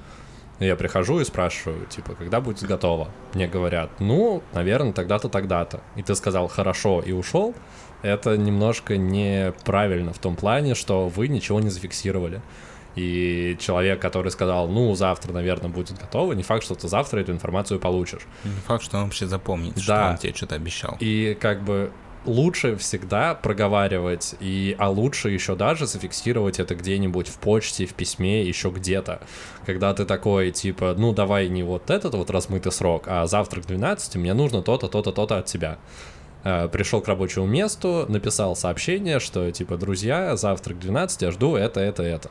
[0.66, 3.08] я прихожу и спрашиваю, типа, когда будет готово?
[3.34, 5.80] Мне говорят, ну, наверное, тогда-то, тогда-то.
[5.96, 7.54] И ты сказал «хорошо» и ушел.
[8.02, 12.40] Это немножко неправильно в том плане, что вы ничего не зафиксировали.
[12.96, 17.30] И человек, который сказал, ну, завтра, наверное, будет готово, не факт, что ты завтра эту
[17.30, 18.22] информацию получишь.
[18.44, 19.82] Не факт, что он вообще запомнит, да.
[19.82, 20.96] что он тебе что-то обещал.
[20.98, 21.92] И как бы
[22.24, 28.42] лучше всегда проговаривать, и, а лучше еще даже зафиксировать это где-нибудь в почте, в письме,
[28.42, 29.20] еще где-то.
[29.66, 33.66] Когда ты такой, типа, ну давай не вот этот вот размытый срок, а завтра к
[33.66, 35.78] 12 мне нужно то-то, то-то, то-то от тебя.
[36.44, 41.56] Э, Пришел к рабочему месту, написал сообщение, что, типа, друзья, завтра к 12 я жду
[41.56, 42.30] это, это, это.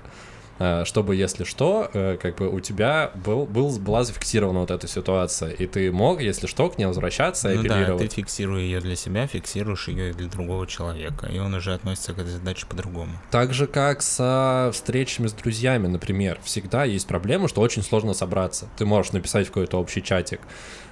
[0.60, 4.88] Э, чтобы, если что, э, как бы у тебя был, был, была зафиксирована вот эта
[4.88, 8.02] ситуация, и ты мог, если что, к ней возвращаться и ну апеллировать.
[8.02, 12.14] да, ты фиксируешь ее для себя, фиксируешь ее для другого человека, и он уже относится
[12.14, 13.12] к этой задаче по-другому.
[13.30, 18.68] Так же, как со встречами с друзьями, например, всегда есть проблема, что очень сложно собраться.
[18.78, 20.42] Ты можешь написать в какой-то общий чатик,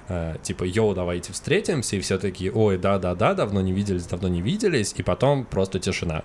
[0.08, 4.42] э, типа, йоу, давайте встретимся, и все такие, ой, да-да-да, давно не виделись, давно не
[4.42, 6.22] виделись, и потом просто тишина,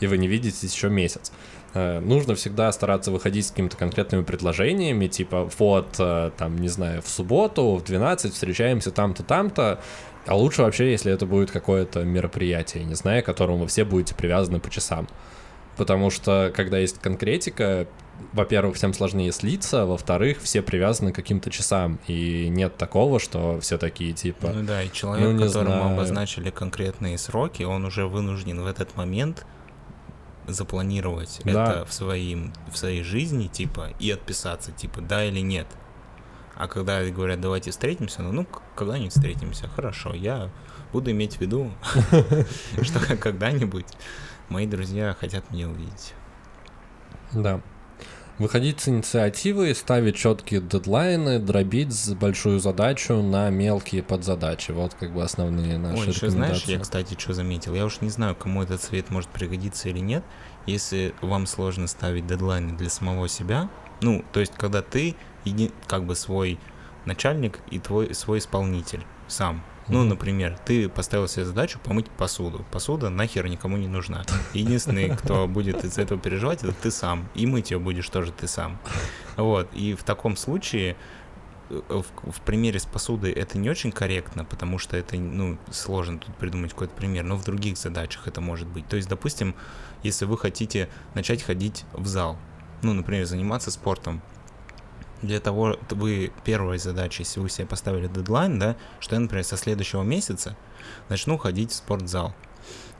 [0.00, 1.32] и вы не видитесь еще месяц.
[1.74, 7.02] Э, нужно всегда стараться выходить с какими-то конкретными предложениями, типа вот, э, там, не знаю,
[7.02, 9.80] в субботу в 12 встречаемся там-то, там-то,
[10.26, 14.14] а лучше вообще, если это будет какое-то мероприятие, не знаю, к которому вы все будете
[14.14, 15.08] привязаны по часам.
[15.76, 17.86] Потому что, когда есть конкретика,
[18.34, 23.78] во-первых, всем сложнее слиться, во-вторых, все привязаны к каким-то часам, и нет такого, что все
[23.78, 24.52] такие типа...
[24.54, 25.94] Ну да, и человек, ну, которому знаю.
[25.94, 29.46] обозначили конкретные сроки, он уже вынужден в этот момент
[30.46, 31.50] запланировать да.
[31.50, 35.66] это в, своим, в своей жизни, типа, и отписаться, типа, да или нет.
[36.56, 40.50] А когда говорят, давайте встретимся, ну, ну когда-нибудь встретимся, хорошо, я
[40.92, 41.72] буду иметь в виду,
[42.82, 43.86] что когда-нибудь
[44.48, 46.14] мои друзья хотят меня увидеть.
[47.32, 47.60] Да.
[48.38, 54.72] Выходить с инициативы, ставить четкие дедлайны, дробить большую задачу на мелкие подзадачи.
[54.72, 57.74] Вот как бы основные наши Ой, еще знаешь, я, кстати, что заметил?
[57.74, 60.24] Я уж не знаю, кому этот совет может пригодиться или нет.
[60.66, 63.68] Если вам сложно ставить дедлайны для самого себя,
[64.00, 65.14] ну, то есть, когда ты
[65.44, 66.58] еди, как бы свой
[67.04, 69.62] начальник и твой свой исполнитель сам.
[69.88, 72.64] Ну, например, ты поставил себе задачу помыть посуду.
[72.70, 74.24] Посуда нахер никому не нужна.
[74.54, 77.28] Единственный, кто будет из этого переживать, это ты сам.
[77.34, 78.78] И мыть ее будешь тоже ты сам.
[79.36, 79.68] Вот.
[79.74, 80.96] И в таком случае
[81.70, 86.18] э, в, в примере с посудой это не очень корректно, потому что это, ну, сложно
[86.18, 88.86] тут придумать какой-то пример, но в других задачах это может быть.
[88.88, 89.54] То есть, допустим,
[90.02, 92.38] если вы хотите начать ходить в зал,
[92.82, 94.22] ну, например, заниматься спортом,
[95.22, 99.56] для того, вы первая задача, если вы себе поставили дедлайн, да, что я, например, со
[99.56, 100.56] следующего месяца
[101.08, 102.34] начну ходить в спортзал.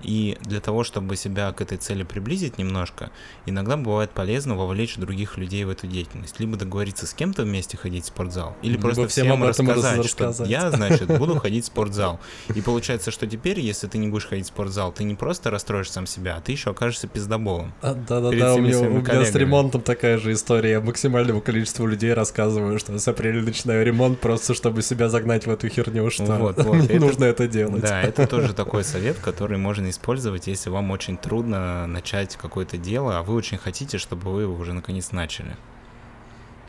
[0.03, 3.11] И для того, чтобы себя к этой цели приблизить немножко,
[3.47, 6.41] иногда бывает полезно вовлечь других людей в эту деятельность.
[6.41, 10.35] Либо договориться с кем-то вместе ходить в спортзал, или Либо просто всем, всем рассказать, рассказать,
[10.35, 12.21] что я, значит, буду ходить в спортзал.
[12.55, 15.91] И получается, что теперь, если ты не будешь ходить в спортзал, ты не просто расстроишь
[15.91, 17.73] сам себя, а ты еще окажешься пиздоболом.
[17.83, 20.73] Да-да-да, у меня, у меня с ремонтом такая же история.
[20.73, 25.51] Я максимальному количеству людей рассказываю, что с апреля начинаю ремонт просто, чтобы себя загнать в
[25.51, 27.83] эту херню, что вот, вот, нужно это, это делать.
[27.83, 33.19] Да, это тоже такой совет, который можно использовать, если вам очень трудно начать какое-то дело,
[33.19, 35.57] а вы очень хотите, чтобы вы его уже наконец начали.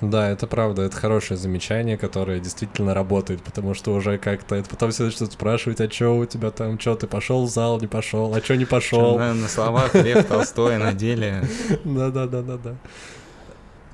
[0.01, 4.91] Да, это правда, это хорошее замечание, которое действительно работает, потому что уже как-то это потом
[4.91, 8.33] все начнут спрашивать, а что у тебя там, что ты пошел в зал, не пошел,
[8.33, 9.17] а что не пошел.
[9.17, 11.43] На, на словах Лев Толстой, на деле.
[11.85, 12.75] Да-да-да-да-да.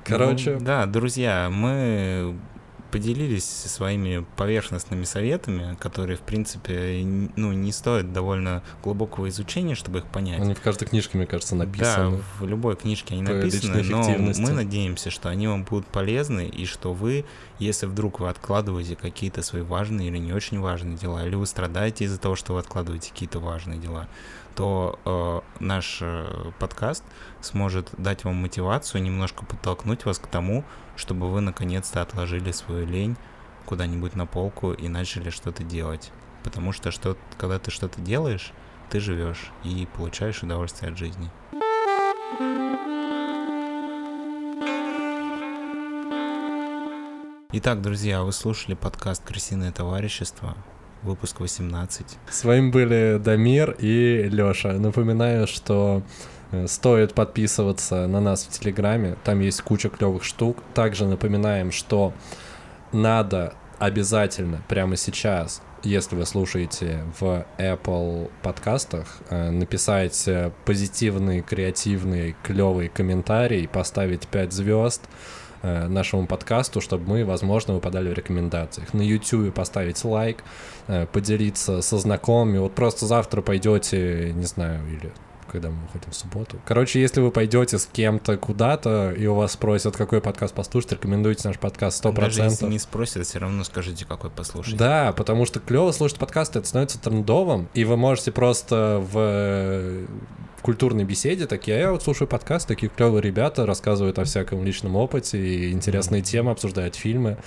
[0.04, 0.56] Короче.
[0.58, 2.36] Ну, да, друзья, мы
[2.90, 7.02] поделились своими поверхностными советами, которые, в принципе,
[7.36, 10.40] ну, не стоят довольно глубокого изучения, чтобы их понять.
[10.40, 12.16] Они в каждой книжке, мне кажется, написаны.
[12.16, 16.66] Да, в любой книжке они написаны, но мы надеемся, что они вам будут полезны, и
[16.66, 17.24] что вы,
[17.58, 22.04] если вдруг вы откладываете какие-то свои важные или не очень важные дела, или вы страдаете
[22.04, 24.08] из-за того, что вы откладываете какие-то важные дела,
[24.54, 26.26] то э, наш э,
[26.58, 27.04] подкаст
[27.40, 30.64] сможет дать вам мотивацию, немножко подтолкнуть вас к тому,
[30.96, 33.16] чтобы вы наконец-то отложили свою лень
[33.66, 36.12] куда-нибудь на полку и начали что-то делать.
[36.42, 38.52] Потому что, что когда ты что-то делаешь,
[38.90, 41.30] ты живешь и получаешь удовольствие от жизни.
[47.52, 50.56] Итак, друзья, вы слушали подкаст «Крысиное товарищество»,
[51.02, 52.18] выпуск 18.
[52.30, 54.72] С вами были Дамир и Лёша.
[54.74, 56.02] Напоминаю, что
[56.66, 60.58] стоит подписываться на нас в Телеграме, там есть куча клевых штук.
[60.74, 62.12] Также напоминаем, что
[62.92, 72.36] надо обязательно прямо сейчас, если вы слушаете в Apple подкастах, э, написать э, позитивный, креативный,
[72.42, 75.02] клевый комментарий, поставить 5 звезд
[75.62, 78.94] нашему подкасту, чтобы мы, возможно, выпадали в рекомендациях.
[78.94, 80.42] На YouTube поставить лайк,
[81.12, 82.56] поделиться со знакомыми.
[82.56, 85.12] Вот просто завтра пойдете, не знаю, или
[85.50, 86.58] когда мы выходим в субботу.
[86.64, 91.48] Короче, если вы пойдете с кем-то куда-то, и у вас спросят, какой подкаст послушать, рекомендуйте
[91.48, 92.14] наш подкаст 100%.
[92.14, 94.76] Даже если не спросят, все равно скажите, какой послушать.
[94.76, 100.06] Да, потому что клево слушать подкасты, это становится трендовым, и вы можете просто в
[100.60, 104.62] в культурной беседе такие, а я вот слушаю подкаст, такие клевые ребята рассказывают о всяком
[104.62, 107.38] личном опыте, и интересные темы, обсуждают фильмы.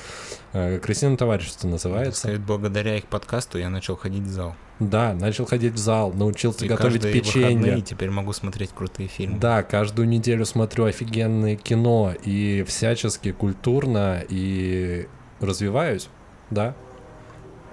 [0.52, 2.22] Э, Крысиное товарищество называется.
[2.22, 4.56] Сказать, благодаря их подкасту я начал ходить в зал.
[4.80, 7.78] Да, начал ходить в зал, научился и готовить печенье.
[7.78, 9.38] И теперь могу смотреть крутые фильмы.
[9.38, 15.08] Да, каждую неделю смотрю офигенное кино и всячески культурно и
[15.40, 16.10] развиваюсь,
[16.50, 16.74] да.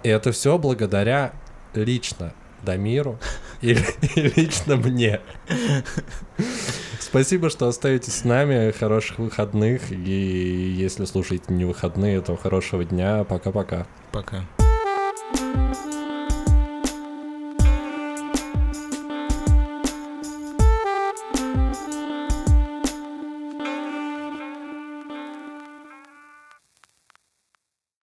[0.03, 1.32] И это все благодаря
[1.72, 3.19] лично Дамиру
[3.61, 3.73] и,
[4.15, 5.21] и лично мне.
[6.99, 8.71] Спасибо, что остаетесь с нами.
[8.71, 9.91] Хороших выходных.
[9.91, 13.25] И если слушаете не выходные, то хорошего дня.
[13.25, 13.87] Пока-пока.
[14.13, 14.37] Пока.
[14.39, 14.45] -пока.
[14.59, 15.89] Пока.